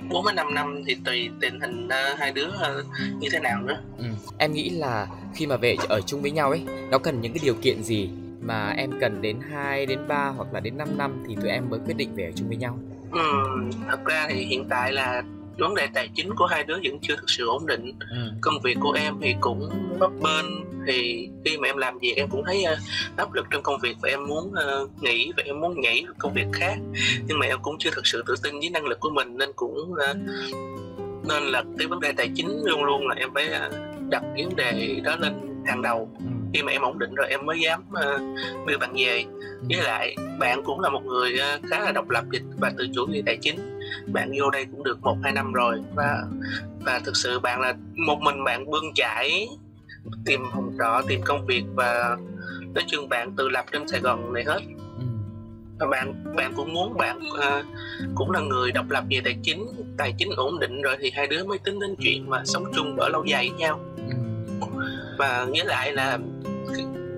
4 0.09 0.25
đến 0.25 0.35
5 0.35 0.53
năm 0.53 0.83
thì 0.85 0.97
tùy 1.05 1.29
tình 1.41 1.59
hình 1.59 1.85
uh, 1.85 2.19
hai 2.19 2.31
đứa 2.31 2.47
uh, 2.47 2.85
như 3.19 3.29
thế 3.31 3.39
nào 3.39 3.61
nữa. 3.61 3.77
Ừ. 3.97 4.05
Em 4.37 4.51
nghĩ 4.53 4.69
là 4.69 5.07
khi 5.35 5.47
mà 5.47 5.57
về 5.57 5.77
ở 5.89 6.01
chung 6.01 6.21
với 6.21 6.31
nhau 6.31 6.49
ấy, 6.49 6.63
nó 6.91 6.97
cần 6.97 7.21
những 7.21 7.33
cái 7.33 7.41
điều 7.43 7.55
kiện 7.61 7.83
gì 7.83 8.09
mà 8.41 8.69
em 8.69 8.91
cần 9.01 9.21
đến 9.21 9.39
2 9.51 9.85
đến 9.85 9.99
3 10.07 10.27
hoặc 10.27 10.53
là 10.53 10.59
đến 10.59 10.77
5 10.77 10.97
năm 10.97 11.23
thì 11.27 11.35
tụi 11.35 11.49
em 11.49 11.69
mới 11.69 11.79
quyết 11.85 11.97
định 11.97 12.09
về 12.15 12.25
ở 12.25 12.31
chung 12.35 12.47
với 12.47 12.57
nhau? 12.57 12.79
Ừ, 13.11 13.19
thật 13.87 14.05
ra 14.05 14.25
thì 14.29 14.45
hiện 14.45 14.65
tại 14.69 14.91
là 14.91 15.23
vấn 15.57 15.75
đề 15.75 15.87
tài 15.93 16.09
chính 16.15 16.35
của 16.35 16.45
hai 16.45 16.63
đứa 16.63 16.75
vẫn 16.83 16.99
chưa 17.01 17.15
thực 17.15 17.29
sự 17.29 17.47
ổn 17.47 17.65
định. 17.65 17.93
Ừ. 17.99 18.17
công 18.41 18.59
việc 18.63 18.77
của 18.81 18.91
em 18.91 19.13
thì 19.21 19.35
cũng 19.39 19.69
bấp 19.99 20.11
bênh 20.23 20.45
thì 20.87 21.29
khi 21.45 21.57
mà 21.57 21.67
em 21.67 21.77
làm 21.77 21.99
việc 21.99 22.13
em 22.15 22.27
cũng 22.29 22.43
thấy 22.45 22.63
uh, 22.73 22.79
áp 23.17 23.33
lực 23.33 23.45
trong 23.51 23.63
công 23.63 23.79
việc 23.81 23.97
và 24.01 24.09
em 24.09 24.27
muốn 24.27 24.51
uh, 24.51 25.03
nghỉ 25.03 25.31
và 25.37 25.43
em 25.45 25.59
muốn 25.59 25.81
nhảy 25.81 26.05
công 26.17 26.33
việc 26.33 26.45
khác. 26.53 26.75
Nhưng 27.27 27.39
mà 27.39 27.45
em 27.45 27.57
cũng 27.61 27.75
chưa 27.79 27.89
thực 27.93 28.07
sự 28.07 28.23
tự 28.27 28.35
tin 28.43 28.59
với 28.59 28.69
năng 28.69 28.85
lực 28.85 28.99
của 28.99 29.09
mình 29.09 29.37
nên 29.37 29.49
cũng 29.55 29.91
uh, 29.91 30.17
nên 31.27 31.43
là 31.43 31.63
cái 31.77 31.87
vấn 31.87 31.99
đề 31.99 32.11
tài 32.11 32.29
chính 32.35 32.61
luôn 32.63 32.83
luôn 32.83 33.07
là 33.07 33.15
em 33.15 33.29
phải 33.33 33.49
đặt 34.09 34.23
vấn 34.37 34.55
đề 34.55 34.99
đó 35.03 35.15
lên 35.15 35.33
hàng 35.65 35.81
đầu. 35.81 36.09
Ừ. 36.19 36.25
khi 36.53 36.63
mà 36.63 36.71
em 36.71 36.81
ổn 36.81 36.99
định 36.99 37.13
rồi 37.15 37.27
em 37.29 37.45
mới 37.45 37.59
dám 37.59 37.83
uh, 37.89 38.21
đưa 38.67 38.77
bạn 38.77 38.93
về. 38.97 39.23
Với 39.69 39.81
lại 39.83 40.15
bạn 40.39 40.63
cũng 40.63 40.79
là 40.79 40.89
một 40.89 41.01
người 41.05 41.33
uh, 41.33 41.61
khá 41.69 41.79
là 41.79 41.91
độc 41.91 42.09
lập 42.09 42.23
và 42.57 42.71
tự 42.77 42.87
chủ 42.95 43.05
về 43.11 43.21
tài 43.25 43.37
chính 43.41 43.76
bạn 44.05 44.31
vô 44.39 44.49
đây 44.49 44.65
cũng 44.71 44.83
được 44.83 45.01
một 45.01 45.17
hai 45.23 45.31
năm 45.31 45.53
rồi 45.53 45.81
và 45.95 46.23
và 46.85 47.01
thực 47.05 47.17
sự 47.17 47.39
bạn 47.39 47.61
là 47.61 47.73
một 48.07 48.17
mình 48.21 48.43
bạn 48.43 48.71
bươn 48.71 48.83
chải 48.95 49.47
tìm 50.25 50.41
phòng 50.53 50.71
trọ 50.79 51.01
tìm 51.07 51.21
công 51.25 51.45
việc 51.45 51.63
và 51.75 52.17
nói 52.75 52.83
chung 52.87 53.09
bạn 53.09 53.35
tự 53.35 53.49
lập 53.49 53.65
trên 53.71 53.87
Sài 53.87 53.99
Gòn 53.99 54.33
này 54.33 54.43
hết 54.43 54.59
ừ. 54.99 55.05
và 55.79 55.87
bạn 55.87 56.35
bạn 56.35 56.53
cũng 56.55 56.73
muốn 56.73 56.97
bạn 56.97 57.19
uh, 57.19 57.65
cũng 58.15 58.31
là 58.31 58.39
người 58.39 58.71
độc 58.71 58.89
lập 58.89 59.03
về 59.09 59.21
tài 59.23 59.37
chính 59.43 59.67
tài 59.97 60.13
chính 60.17 60.29
ổn 60.35 60.59
định 60.59 60.81
rồi 60.81 60.97
thì 60.99 61.11
hai 61.15 61.27
đứa 61.27 61.43
mới 61.43 61.57
tính 61.57 61.79
đến 61.79 61.95
chuyện 61.99 62.29
mà 62.29 62.41
sống 62.45 62.65
chung 62.75 62.97
ở 62.99 63.09
lâu 63.09 63.25
dài 63.25 63.49
với 63.49 63.59
nhau 63.59 63.79
ừ. 63.97 64.15
và 65.17 65.45
nghĩa 65.51 65.63
lại 65.63 65.93
là 65.93 66.19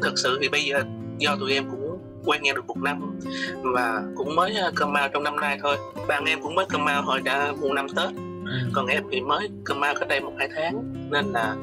thực 0.02 0.14
sự 0.16 0.38
thì 0.42 0.50
bây 0.50 0.64
giờ 0.64 0.84
do 1.18 1.36
tụi 1.36 1.54
em 1.54 1.70
cũng 1.70 1.79
quen 2.26 2.44
nhau 2.44 2.56
được 2.56 2.68
một 2.68 2.78
năm 2.78 3.20
và 3.64 4.04
cũng 4.16 4.36
mới 4.36 4.56
uh, 4.68 4.76
cơm 4.76 4.94
mau 4.94 5.10
trong 5.10 5.24
năm 5.24 5.36
nay 5.36 5.58
thôi 5.62 5.78
bạn 6.08 6.26
em 6.26 6.42
cũng 6.42 6.56
mới 6.56 6.66
cơm 6.70 6.86
mau 6.86 7.02
hồi 7.02 7.22
đã 7.22 7.52
một 7.62 7.74
năm 7.74 7.88
tết 7.90 8.10
ừ. 8.46 8.70
còn 8.74 8.88
em 8.88 9.04
thì 9.12 9.22
mới 9.22 9.50
cơm 9.64 9.80
mau 9.80 9.96
cách 9.96 10.08
đây 10.08 10.20
một 10.20 10.34
hai 10.38 10.50
tháng 10.56 10.94
nên 11.12 11.26
là 11.26 11.56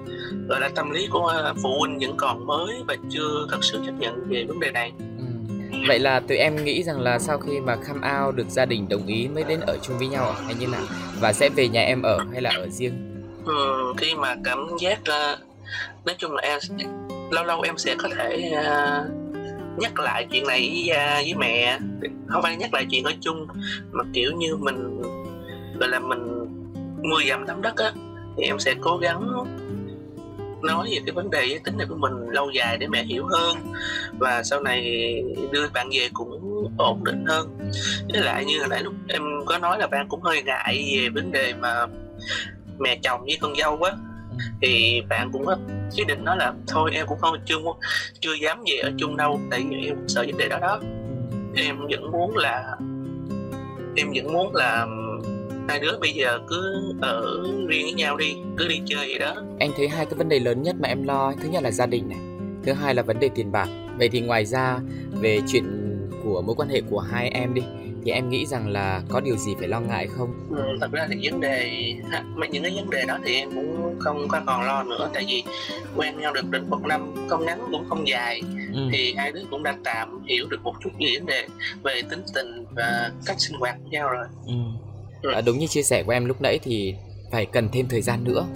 gọi 0.49 0.61
là 0.61 0.69
tâm 0.75 0.91
lý 0.91 1.09
của 1.11 1.33
uh, 1.51 1.57
phụ 1.63 1.69
huynh 1.79 1.99
vẫn 1.99 2.17
còn 2.17 2.47
mới 2.47 2.75
và 2.89 2.97
chưa 3.11 3.47
thật 3.51 3.59
sự 3.63 3.79
chấp 3.87 3.93
nhận 3.99 4.29
về 4.29 4.45
vấn 4.49 4.61
đề 4.61 4.71
này 4.71 4.93
ừ. 4.99 5.25
Vậy 5.89 5.99
là 5.99 6.21
tụi 6.21 6.37
em 6.37 6.65
nghĩ 6.65 6.83
rằng 6.83 7.01
là 7.01 7.19
sau 7.19 7.39
khi 7.39 7.61
mà 7.61 7.77
come 7.77 8.15
out 8.23 8.35
được 8.35 8.49
gia 8.49 8.65
đình 8.65 8.89
đồng 8.89 9.07
ý 9.07 9.29
mới 9.29 9.45
đến 9.45 9.61
ở 9.61 9.79
chung 9.83 9.99
với 9.99 10.09
nhau 10.09 10.35
hay 10.47 10.55
như 10.55 10.67
nào 10.67 10.83
và 11.21 11.33
sẽ 11.33 11.49
về 11.49 11.69
nhà 11.69 11.83
em 11.83 12.03
ở 12.03 12.19
hay 12.33 12.43
là 12.43 12.51
ở 12.57 12.69
riêng? 12.69 13.13
Ừ, 13.45 13.93
khi 13.97 14.15
mà 14.15 14.37
cảm 14.45 14.67
giác 14.81 14.99
uh, 15.01 15.39
nói 16.07 16.15
chung 16.19 16.33
là 16.33 16.43
em 16.43 16.59
lâu 17.31 17.45
lâu 17.45 17.61
em 17.61 17.79
sẽ 17.79 17.95
có 17.99 18.09
thể 18.17 18.53
uh, 18.53 19.26
nhắc 19.79 19.99
lại 19.99 20.27
chuyện 20.31 20.47
này 20.47 20.71
với, 20.75 20.97
uh, 20.97 21.25
với 21.25 21.35
mẹ. 21.39 21.79
Không 22.27 22.43
phải 22.43 22.57
nhắc 22.57 22.75
lại 22.75 22.87
chuyện 22.91 23.05
ở 23.05 23.13
chung 23.21 23.47
mà 23.93 24.05
kiểu 24.13 24.33
như 24.33 24.57
mình 24.57 25.03
gọi 25.81 25.89
là 25.89 25.99
mình 25.99 26.47
mưa 27.03 27.21
dầm 27.29 27.47
thấm 27.47 27.63
đất 27.63 27.77
á 27.77 27.93
thì 28.37 28.45
em 28.45 28.59
sẽ 28.59 28.75
cố 28.81 28.97
gắng 28.97 29.45
nói 30.63 30.89
về 30.91 30.99
cái 31.07 31.13
vấn 31.13 31.31
đề 31.31 31.47
giới 31.47 31.59
tính 31.59 31.77
này 31.79 31.87
của 31.91 31.97
mình 31.97 32.13
lâu 32.31 32.51
dài 32.51 32.79
để 32.79 32.87
mẹ 32.87 33.03
hiểu 33.03 33.27
hơn. 33.27 33.57
Và 34.19 34.43
sau 34.43 34.61
này 34.61 34.83
đưa 35.53 35.69
bạn 35.75 35.89
về 35.93 36.09
cũng 36.13 36.69
ổn 36.79 37.05
định 37.05 37.25
hơn. 37.27 37.71
Với 38.13 38.23
lại 38.23 38.45
như 38.45 38.59
hồi 38.59 38.69
nãy 38.69 38.83
lúc 38.83 38.95
em 39.09 39.23
có 39.47 39.59
nói 39.59 39.79
là 39.79 39.87
bạn 39.87 40.09
cũng 40.09 40.23
hơi 40.23 40.43
ngại 40.43 40.97
về 40.97 41.09
vấn 41.09 41.33
đề 41.33 41.55
mà 41.61 41.87
mẹ 42.79 42.99
chồng 43.03 43.21
với 43.25 43.39
con 43.41 43.55
dâu 43.57 43.83
á 43.83 43.93
thì 44.63 45.03
bạn 45.09 45.31
cũng 45.33 45.47
có 45.47 45.57
ý 45.95 46.05
định 46.05 46.25
nói 46.25 46.37
là 46.37 46.53
thôi, 46.67 46.91
em 46.95 47.07
cũng 47.07 47.19
không, 47.19 47.37
chưa 47.45 47.57
chưa 48.21 48.35
dám 48.43 48.59
về 48.67 48.77
ở 48.77 48.93
chung 48.99 49.17
đâu, 49.17 49.41
tại 49.51 49.65
vì 49.71 49.87
em 49.87 49.97
sợ 50.09 50.25
vấn 50.27 50.37
đề 50.37 50.49
đó 50.49 50.59
đó. 50.59 50.81
Em 51.57 51.77
vẫn 51.91 52.13
muốn 52.13 52.37
là, 52.37 52.77
em 53.97 54.13
vẫn 54.15 54.33
muốn 54.33 54.55
là 54.55 54.87
hai 55.69 55.81
đứa 55.81 55.99
bây 56.01 56.13
giờ 56.13 56.39
cứ 56.49 56.93
ở 57.03 57.43
riêng 57.69 57.85
với 57.85 57.93
nhau 57.93 58.17
đi, 58.17 58.37
cứ 58.57 58.69
đi 58.69 58.81
chơi 58.87 59.07
vậy 59.09 59.19
đó. 59.19 59.35
Anh 59.61 59.71
thấy 59.77 59.89
hai 59.89 60.07
cái 60.07 60.15
vấn 60.15 60.29
đề 60.29 60.39
lớn 60.39 60.63
nhất 60.63 60.77
mà 60.81 60.89
em 60.89 61.03
lo, 61.03 61.33
thứ 61.43 61.49
nhất 61.49 61.63
là 61.63 61.71
gia 61.71 61.87
đình 61.87 62.09
này, 62.09 62.19
thứ 62.65 62.73
hai 62.73 62.95
là 62.95 63.03
vấn 63.03 63.21
đề 63.21 63.31
tiền 63.35 63.53
bạc. 63.53 63.69
Vậy 63.99 64.09
thì 64.09 64.21
ngoài 64.21 64.45
ra, 64.45 64.79
về 65.21 65.41
chuyện 65.49 65.65
của 66.25 66.43
mối 66.43 66.55
quan 66.59 66.69
hệ 66.69 66.81
của 66.91 67.01
hai 67.01 67.29
em 67.29 67.55
đi 67.55 67.63
thì 68.07 68.13
em 68.13 68.29
nghĩ 68.29 68.47
rằng 68.47 68.69
là 68.69 69.03
có 69.09 69.21
điều 69.21 69.37
gì 69.37 69.55
phải 69.59 69.69
lo 69.69 69.81
ngại 69.81 70.09
không? 70.17 70.35
Ừ, 70.51 70.79
thật 70.81 70.93
ra 70.93 71.07
thì 71.11 71.31
vấn 71.31 71.41
đề 71.41 71.71
những 72.51 72.63
cái 72.63 72.73
vấn 72.77 72.91
đề 72.91 73.05
đó 73.09 73.19
thì 73.25 73.35
em 73.35 73.51
cũng 73.55 73.97
không 73.99 74.29
có 74.29 74.41
còn 74.47 74.63
lo 74.63 74.83
nữa 74.83 75.11
tại 75.15 75.25
vì 75.29 75.43
quen 75.97 76.19
nhau 76.19 76.33
được 76.33 76.51
đến 76.51 76.71
một 76.71 76.85
năm 76.85 77.15
không 77.29 77.47
ngắn 77.47 77.61
cũng 77.73 77.89
không 77.89 78.09
dài 78.09 78.43
ừ. 78.75 78.89
thì 78.93 79.15
hai 79.17 79.33
đứa 79.33 79.41
cũng 79.51 79.63
đã 79.63 79.77
tạm 79.85 80.25
hiểu 80.27 80.47
được 80.51 80.63
một 80.63 80.75
chút 80.85 80.91
về 81.01 81.07
vấn 81.15 81.27
đề 81.27 81.47
về 81.83 82.03
tính 82.11 82.23
tình 82.35 82.65
và 82.75 83.11
cách 83.27 83.37
sinh 83.41 83.59
hoạt 83.59 83.77
với 83.83 83.91
nhau 83.91 84.09
rồi. 84.09 84.27
Ừ. 84.47 84.55
Ừ. 85.23 85.33
À, 85.33 85.41
đúng 85.41 85.59
như 85.59 85.67
chia 85.67 85.83
sẻ 85.83 86.03
của 86.03 86.13
em 86.13 86.25
lúc 86.25 86.41
nãy 86.41 86.59
thì 86.63 86.95
phải 87.31 87.47
cần 87.47 87.69
thêm 87.73 87.89
thời 87.89 88.03
gian 88.03 88.25
nữa. 88.25 88.47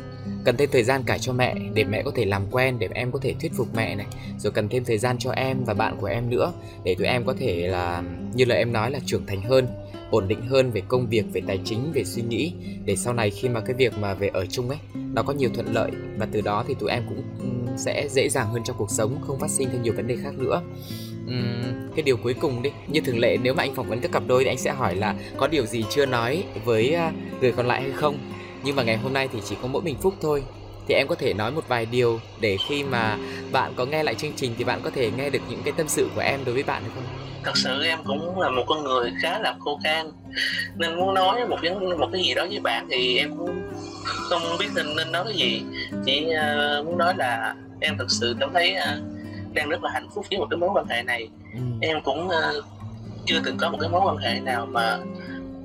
Cần 0.44 0.56
thêm 0.56 0.68
thời 0.72 0.82
gian 0.82 1.02
cả 1.06 1.18
cho 1.18 1.32
mẹ 1.32 1.54
để 1.74 1.84
mẹ 1.84 2.02
có 2.02 2.10
thể 2.14 2.24
làm 2.24 2.42
quen 2.50 2.78
để 2.78 2.88
em 2.94 3.12
có 3.12 3.18
thể 3.22 3.34
thuyết 3.40 3.52
phục 3.56 3.68
mẹ 3.74 3.94
này. 3.94 4.06
Rồi 4.38 4.52
cần 4.52 4.68
thêm 4.68 4.84
thời 4.84 4.98
gian 4.98 5.18
cho 5.18 5.30
em 5.30 5.64
và 5.64 5.74
bạn 5.74 5.96
của 6.00 6.06
em 6.06 6.30
nữa 6.30 6.52
để 6.84 6.94
tụi 6.94 7.06
em 7.06 7.24
có 7.24 7.34
thể 7.38 7.68
là 7.68 8.02
như 8.34 8.44
lời 8.44 8.58
em 8.58 8.72
nói 8.72 8.90
là 8.90 8.98
trưởng 9.06 9.26
thành 9.26 9.42
hơn 9.42 9.66
ổn 10.10 10.28
định 10.28 10.40
hơn 10.42 10.70
về 10.70 10.82
công 10.88 11.06
việc 11.06 11.24
về 11.32 11.40
tài 11.46 11.60
chính 11.64 11.92
về 11.92 12.04
suy 12.04 12.22
nghĩ. 12.22 12.52
Để 12.84 12.96
sau 12.96 13.14
này 13.14 13.30
khi 13.30 13.48
mà 13.48 13.60
cái 13.60 13.74
việc 13.74 13.98
mà 13.98 14.14
về 14.14 14.28
ở 14.28 14.46
chung 14.46 14.68
ấy 14.68 14.78
nó 15.14 15.22
có 15.22 15.32
nhiều 15.32 15.50
thuận 15.54 15.72
lợi 15.72 15.90
và 16.18 16.26
từ 16.32 16.40
đó 16.40 16.64
thì 16.68 16.74
tụi 16.74 16.90
em 16.90 17.02
cũng 17.08 17.22
sẽ 17.76 18.08
dễ 18.10 18.28
dàng 18.28 18.48
hơn 18.48 18.62
trong 18.64 18.76
cuộc 18.78 18.90
sống 18.90 19.18
không 19.26 19.38
phát 19.38 19.50
sinh 19.50 19.68
thêm 19.72 19.82
nhiều 19.82 19.92
vấn 19.96 20.06
đề 20.06 20.16
khác 20.22 20.34
nữa. 20.38 20.62
Uhm, 21.26 21.90
cái 21.96 22.02
điều 22.02 22.16
cuối 22.16 22.34
cùng 22.34 22.62
đi 22.62 22.70
như 22.88 23.00
thường 23.00 23.18
lệ 23.18 23.36
nếu 23.42 23.54
mà 23.54 23.62
anh 23.62 23.74
phỏng 23.74 23.88
vấn 23.88 24.00
các 24.00 24.12
cặp 24.12 24.22
đôi 24.26 24.44
thì 24.44 24.50
anh 24.50 24.58
sẽ 24.58 24.72
hỏi 24.72 24.96
là 24.96 25.14
có 25.36 25.46
điều 25.46 25.66
gì 25.66 25.84
chưa 25.90 26.06
nói 26.06 26.44
với 26.64 26.94
à, 26.94 27.12
người 27.40 27.52
còn 27.52 27.66
lại 27.66 27.82
hay 27.82 27.92
không? 27.92 28.18
Nhưng 28.62 28.76
mà 28.76 28.82
ngày 28.82 28.96
hôm 28.96 29.12
nay 29.12 29.28
thì 29.32 29.38
chỉ 29.48 29.56
có 29.62 29.68
mỗi 29.68 29.82
mình 29.82 29.96
phúc 30.02 30.14
thôi. 30.20 30.42
Thì 30.88 30.94
em 30.94 31.06
có 31.08 31.14
thể 31.14 31.34
nói 31.34 31.50
một 31.50 31.68
vài 31.68 31.86
điều 31.86 32.20
để 32.40 32.56
khi 32.68 32.84
mà 32.84 33.18
bạn 33.52 33.72
có 33.76 33.84
nghe 33.84 34.02
lại 34.02 34.14
chương 34.14 34.32
trình 34.36 34.54
thì 34.58 34.64
bạn 34.64 34.80
có 34.84 34.90
thể 34.90 35.10
nghe 35.10 35.30
được 35.30 35.38
những 35.48 35.62
cái 35.64 35.72
tâm 35.76 35.88
sự 35.88 36.08
của 36.14 36.20
em 36.20 36.44
đối 36.44 36.54
với 36.54 36.62
bạn 36.62 36.82
được 36.84 36.90
không? 36.94 37.04
Thật 37.44 37.56
sự 37.56 37.82
em 37.82 37.98
cũng 38.04 38.40
là 38.40 38.50
một 38.50 38.64
con 38.66 38.84
người 38.84 39.12
khá 39.22 39.38
là 39.38 39.54
khô 39.58 39.80
khan. 39.84 40.10
Nên 40.76 40.96
muốn 40.96 41.14
nói 41.14 41.48
một 41.48 41.56
vấn 41.62 41.98
một 41.98 42.08
cái 42.12 42.22
gì 42.22 42.34
đó 42.34 42.46
với 42.50 42.60
bạn 42.60 42.88
thì 42.90 43.18
em 43.18 43.36
cũng 43.38 43.70
không 44.28 44.42
biết 44.58 44.68
nên 44.74 44.96
nên 44.96 45.12
nói 45.12 45.24
cái 45.24 45.34
gì. 45.34 45.62
Chỉ 46.06 46.26
uh, 46.26 46.86
muốn 46.86 46.98
nói 46.98 47.14
là 47.16 47.54
em 47.80 47.98
thật 47.98 48.06
sự 48.08 48.36
cảm 48.40 48.50
thấy 48.54 48.74
uh, 48.76 49.02
đang 49.54 49.68
rất 49.68 49.82
là 49.82 49.90
hạnh 49.94 50.08
phúc 50.14 50.26
với 50.30 50.38
một 50.38 50.46
cái 50.50 50.58
mối 50.58 50.70
quan 50.74 50.86
hệ 50.88 51.02
này. 51.02 51.28
Ừ. 51.54 51.60
em 51.80 52.02
cũng 52.02 52.28
uh, 52.28 52.64
chưa 53.26 53.40
từng 53.44 53.56
có 53.56 53.70
một 53.70 53.78
cái 53.80 53.90
mối 53.90 54.00
quan 54.04 54.16
hệ 54.16 54.40
nào 54.40 54.66
mà 54.66 54.98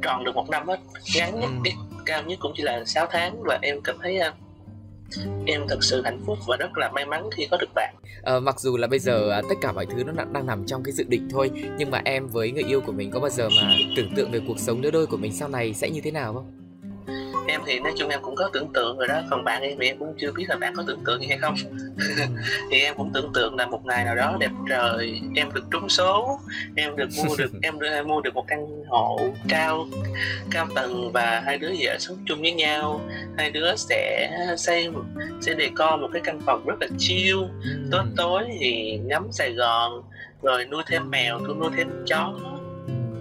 tròn 0.01 0.23
được 0.23 0.35
một 0.35 0.49
năm 0.49 0.67
hết. 0.67 0.79
Ngắn 1.15 1.39
nhất 1.39 1.49
ừ 1.65 1.71
cao 2.05 2.23
nhất 2.23 2.39
cũng 2.41 2.51
chỉ 2.55 2.63
là 2.63 2.85
6 2.85 3.07
tháng 3.11 3.43
và 3.43 3.59
em 3.61 3.81
cảm 3.83 3.95
thấy 4.01 4.19
à, 4.19 4.33
em 5.45 5.61
thật 5.69 5.83
sự 5.83 6.01
hạnh 6.05 6.19
phúc 6.25 6.37
và 6.47 6.57
rất 6.57 6.77
là 6.77 6.91
may 6.91 7.05
mắn 7.05 7.29
khi 7.35 7.47
có 7.51 7.57
được 7.57 7.69
bạn. 7.75 7.95
À, 8.23 8.39
mặc 8.39 8.59
dù 8.59 8.77
là 8.77 8.87
bây 8.87 8.99
giờ 8.99 9.29
à, 9.31 9.41
tất 9.49 9.55
cả 9.61 9.71
mọi 9.71 9.85
thứ 9.85 10.03
nó 10.03 10.23
đang 10.33 10.45
nằm 10.45 10.65
trong 10.65 10.83
cái 10.83 10.91
dự 10.91 11.03
định 11.07 11.27
thôi, 11.31 11.51
nhưng 11.77 11.91
mà 11.91 12.01
em 12.05 12.27
với 12.27 12.51
người 12.51 12.63
yêu 12.63 12.81
của 12.81 12.91
mình 12.91 13.11
có 13.11 13.19
bao 13.19 13.29
giờ 13.29 13.49
mà 13.49 13.73
tưởng 13.95 14.15
tượng 14.15 14.31
về 14.31 14.39
cuộc 14.47 14.59
sống 14.59 14.81
đứa 14.81 14.91
đôi 14.91 15.05
của 15.05 15.17
mình 15.17 15.33
sau 15.33 15.49
này 15.49 15.73
sẽ 15.73 15.89
như 15.89 16.01
thế 16.01 16.11
nào 16.11 16.33
không? 16.33 16.64
Em 17.47 17.61
thì 17.65 17.79
nói 17.79 17.93
chung 17.97 18.09
em 18.09 18.19
cũng 18.21 18.35
có 18.35 18.49
tưởng 18.53 18.73
tượng 18.73 18.97
rồi 18.97 19.07
đó 19.07 19.21
còn 19.29 19.43
bạn 19.43 19.61
em 19.61 19.77
thì 19.79 19.87
em 19.87 19.97
cũng 19.97 20.15
chưa 20.17 20.31
biết 20.31 20.45
là 20.49 20.55
bạn 20.55 20.73
có 20.75 20.83
tưởng 20.87 21.03
tượng 21.05 21.21
gì 21.21 21.27
hay 21.27 21.37
không. 21.37 21.55
Thì 22.71 22.79
em 22.79 22.95
cũng 22.97 23.11
tưởng 23.13 23.31
tượng 23.33 23.55
là 23.55 23.65
một 23.65 23.85
ngày 23.85 24.05
nào 24.05 24.15
đó 24.15 24.37
đẹp 24.39 24.51
trời 24.69 25.21
em 25.35 25.53
được 25.53 25.63
trúng 25.71 25.89
số 25.89 26.39
em 26.75 26.95
được 26.95 27.09
mua 27.17 27.35
được 27.35 27.51
em 27.61 27.79
được, 27.79 28.03
mua 28.05 28.21
được 28.21 28.33
một 28.33 28.45
căn 28.47 28.67
hộ 28.87 29.19
cao 29.47 29.87
cao 30.51 30.67
tầng 30.75 31.11
và 31.11 31.41
hai 31.45 31.57
đứa 31.57 31.71
vợ 31.79 31.97
sống 31.99 32.17
chung 32.25 32.41
với 32.41 32.51
nhau. 32.51 33.01
Hai 33.37 33.51
đứa 33.51 33.75
sẽ 33.75 34.29
xây 34.57 34.89
sẽ 35.41 35.53
đề 35.53 35.69
co 35.75 35.97
một 35.97 36.09
cái 36.13 36.21
căn 36.25 36.41
phòng 36.45 36.65
rất 36.65 36.75
là 36.81 36.87
chill. 36.97 37.37
Tối 37.91 38.01
tối 38.17 38.43
thì 38.59 38.99
ngắm 39.05 39.27
sài 39.31 39.53
gòn 39.53 40.01
rồi 40.41 40.65
nuôi 40.65 40.83
thêm 40.87 41.09
mèo 41.09 41.39
nuôi 41.39 41.69
thêm 41.77 42.05
chó 42.07 42.33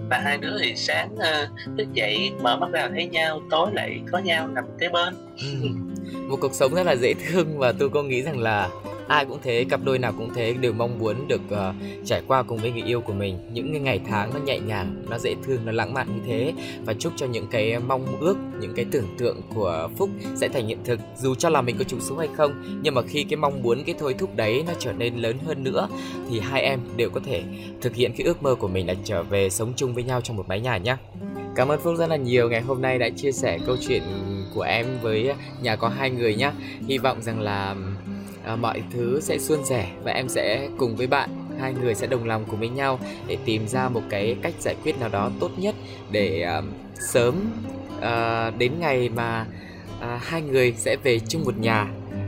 và 0.09 0.19
hai 0.19 0.37
đứa 0.37 0.57
thì 0.63 0.75
sáng 0.75 1.13
uh, 1.13 1.77
thức 1.77 1.87
dậy 1.93 2.31
mở 2.41 2.57
mắt 2.57 2.71
ra 2.71 2.89
thấy 2.93 3.07
nhau 3.07 3.41
tối 3.49 3.69
lại 3.73 3.99
có 4.11 4.17
nhau 4.17 4.47
nằm 4.47 4.65
kế 4.79 4.89
bên 4.89 5.15
ừ. 5.37 5.67
một 6.27 6.37
cuộc 6.41 6.53
sống 6.53 6.75
rất 6.75 6.85
là 6.85 6.95
dễ 6.95 7.13
thương 7.13 7.57
và 7.57 7.71
tôi 7.71 7.89
có 7.89 8.03
nghĩ 8.03 8.21
rằng 8.21 8.39
là 8.39 8.69
ai 9.07 9.25
cũng 9.25 9.39
thế 9.43 9.65
cặp 9.69 9.79
đôi 9.83 9.99
nào 9.99 10.13
cũng 10.17 10.29
thế 10.35 10.53
đều 10.53 10.73
mong 10.73 10.99
muốn 10.99 11.27
được 11.27 11.41
uh, 11.53 11.75
trải 12.05 12.21
qua 12.27 12.43
cùng 12.43 12.57
với 12.57 12.71
người 12.71 12.83
yêu 12.83 13.01
của 13.01 13.13
mình. 13.13 13.37
Những 13.53 13.83
ngày 13.83 13.99
tháng 14.07 14.33
nó 14.33 14.39
nhẹ 14.39 14.59
nhàng 14.59 15.03
nó 15.09 15.17
dễ 15.17 15.35
thương 15.43 15.65
nó 15.65 15.71
lãng 15.71 15.93
mạn 15.93 16.07
như 16.15 16.21
thế. 16.27 16.53
Và 16.85 16.93
chúc 16.93 17.13
cho 17.15 17.25
những 17.25 17.47
cái 17.47 17.79
mong 17.79 18.19
ước 18.19 18.37
những 18.59 18.73
cái 18.75 18.85
tưởng 18.91 19.15
tượng 19.17 19.41
của 19.55 19.89
phúc 19.97 20.09
sẽ 20.35 20.47
thành 20.47 20.67
hiện 20.67 20.79
thực. 20.85 20.99
Dù 21.17 21.35
cho 21.35 21.49
là 21.49 21.61
mình 21.61 21.75
có 21.77 21.83
trùng 21.83 22.01
xuống 22.01 22.17
hay 22.17 22.27
không 22.37 22.81
nhưng 22.81 22.93
mà 22.93 23.01
khi 23.01 23.23
cái 23.23 23.37
mong 23.37 23.63
muốn 23.63 23.83
cái 23.83 23.95
thôi 23.99 24.15
thúc 24.17 24.35
đấy 24.35 24.63
nó 24.67 24.73
trở 24.79 24.93
nên 24.93 25.15
lớn 25.15 25.37
hơn 25.45 25.63
nữa 25.63 25.89
thì 26.29 26.39
hai 26.39 26.61
em 26.61 26.79
đều 26.97 27.09
có 27.09 27.21
thể 27.25 27.43
thực 27.81 27.95
hiện 27.95 28.11
cái 28.17 28.27
ước 28.27 28.43
mơ 28.43 28.55
của 28.55 28.67
mình 28.67 28.87
là 28.87 28.93
trở 29.03 29.23
về 29.23 29.49
sống 29.49 29.73
chung 29.75 29.93
với 29.93 30.03
nhau 30.03 30.21
trong 30.21 30.37
một 30.37 30.47
mái 30.47 30.59
nhà 30.59 30.77
nhé 30.77 30.97
Cảm 31.55 31.71
ơn 31.71 31.79
Phúc 31.79 31.95
rất 31.97 32.09
là 32.09 32.15
nhiều. 32.15 32.49
Ngày 32.49 32.61
hôm 32.61 32.81
nay 32.81 32.99
đã 32.99 33.09
chia 33.09 33.31
sẻ 33.31 33.59
câu 33.65 33.77
chuyện 33.87 34.03
của 34.55 34.61
em 34.61 34.85
với 35.01 35.33
nhà 35.61 35.75
có 35.75 35.89
hai 35.89 36.09
người 36.09 36.35
nhé. 36.35 36.51
Hy 36.87 36.97
vọng 36.97 37.21
rằng 37.21 37.39
là 37.41 37.75
à, 38.45 38.55
mọi 38.55 38.83
thứ 38.93 39.19
sẽ 39.21 39.39
suôn 39.39 39.65
sẻ 39.65 39.87
và 40.03 40.11
em 40.11 40.29
sẽ 40.29 40.69
cùng 40.77 40.95
với 40.95 41.07
bạn. 41.07 41.29
Hai 41.59 41.73
người 41.73 41.95
sẽ 41.95 42.07
đồng 42.07 42.27
lòng 42.27 42.45
cùng 42.49 42.59
với 42.59 42.69
nhau 42.69 42.99
để 43.27 43.37
tìm 43.45 43.67
ra 43.67 43.89
một 43.89 44.01
cái 44.09 44.35
cách 44.41 44.53
giải 44.59 44.75
quyết 44.83 44.99
nào 44.99 45.09
đó 45.09 45.31
tốt 45.39 45.51
nhất 45.57 45.75
để 46.11 46.47
uh, 46.59 46.63
sớm 46.99 47.51
uh, 47.97 48.57
đến 48.57 48.71
ngày 48.79 49.09
mà 49.09 49.45
uh, 49.97 50.21
hai 50.21 50.41
người 50.41 50.73
sẽ 50.77 50.95
về 51.03 51.19
chung 51.19 51.43
một 51.45 51.57
nhà 51.57 51.87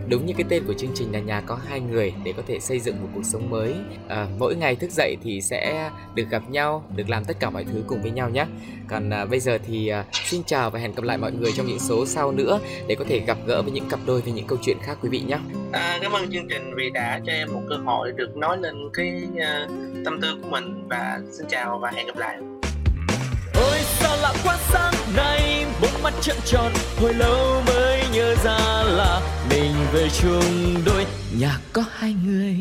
đúng 0.09 0.25
như 0.25 0.33
cái 0.37 0.45
tên 0.49 0.63
của 0.67 0.73
chương 0.73 0.91
trình 0.95 1.11
là 1.11 1.19
nhà 1.19 1.41
có 1.41 1.59
hai 1.69 1.79
người 1.79 2.13
để 2.23 2.33
có 2.37 2.43
thể 2.47 2.59
xây 2.59 2.79
dựng 2.79 3.01
một 3.01 3.07
cuộc 3.15 3.23
sống 3.23 3.49
mới. 3.49 3.75
À, 4.07 4.27
mỗi 4.39 4.55
ngày 4.55 4.75
thức 4.75 4.91
dậy 4.91 5.17
thì 5.23 5.41
sẽ 5.41 5.89
được 6.15 6.29
gặp 6.29 6.49
nhau 6.49 6.83
được 6.95 7.09
làm 7.09 7.25
tất 7.25 7.39
cả 7.39 7.49
mọi 7.49 7.63
thứ 7.63 7.83
cùng 7.87 8.01
với 8.01 8.11
nhau 8.11 8.29
nhé. 8.29 8.45
Còn 8.87 9.09
à, 9.09 9.25
bây 9.25 9.39
giờ 9.39 9.57
thì 9.67 9.87
à, 9.87 10.05
xin 10.11 10.43
chào 10.43 10.69
và 10.69 10.79
hẹn 10.79 10.95
gặp 10.95 11.03
lại 11.03 11.17
mọi 11.17 11.31
người 11.31 11.51
trong 11.51 11.65
những 11.67 11.79
số 11.79 12.05
sau 12.05 12.31
nữa 12.31 12.59
để 12.87 12.95
có 12.95 13.05
thể 13.09 13.19
gặp 13.19 13.37
gỡ 13.45 13.61
với 13.61 13.71
những 13.71 13.89
cặp 13.89 13.99
đôi 14.05 14.21
với 14.21 14.33
những 14.33 14.47
câu 14.47 14.57
chuyện 14.61 14.77
khác 14.81 14.97
quý 15.01 15.09
vị 15.09 15.19
nhé. 15.19 15.37
À, 15.71 15.99
cảm 16.01 16.11
ơn 16.11 16.31
chương 16.31 16.47
trình 16.49 16.73
vì 16.75 16.89
đã 16.89 17.19
cho 17.25 17.31
em 17.31 17.53
một 17.53 17.61
cơ 17.69 17.75
hội 17.85 18.11
được 18.11 18.37
nói 18.37 18.57
lên 18.57 18.75
cái 18.93 19.21
uh, 19.31 19.71
tâm 20.05 20.21
tư 20.21 20.37
của 20.43 20.49
mình. 20.49 20.87
Và 20.89 21.19
xin 21.31 21.47
chào 21.49 21.79
và 21.79 21.91
hẹn 21.95 22.07
gặp 22.07 22.17
lại. 22.17 22.37
Ôi 23.53 23.77
sao 23.79 24.17
lạ 24.21 24.33
quá 24.43 24.57
sáng 24.59 24.93
nay 25.15 25.46
mắt 26.03 26.13
trợn 26.21 26.37
tròn, 26.45 26.71
hồi 27.01 27.13
lâu 27.13 27.61
mới 27.67 28.03
nhớ 28.13 28.35
ra 28.43 28.83
là 28.83 29.21
mình 29.49 29.73
về 29.93 30.09
chung 30.21 30.75
đôi, 30.85 31.05
nhà 31.39 31.59
có 31.73 31.83
hai 31.97 32.15
người. 32.25 32.55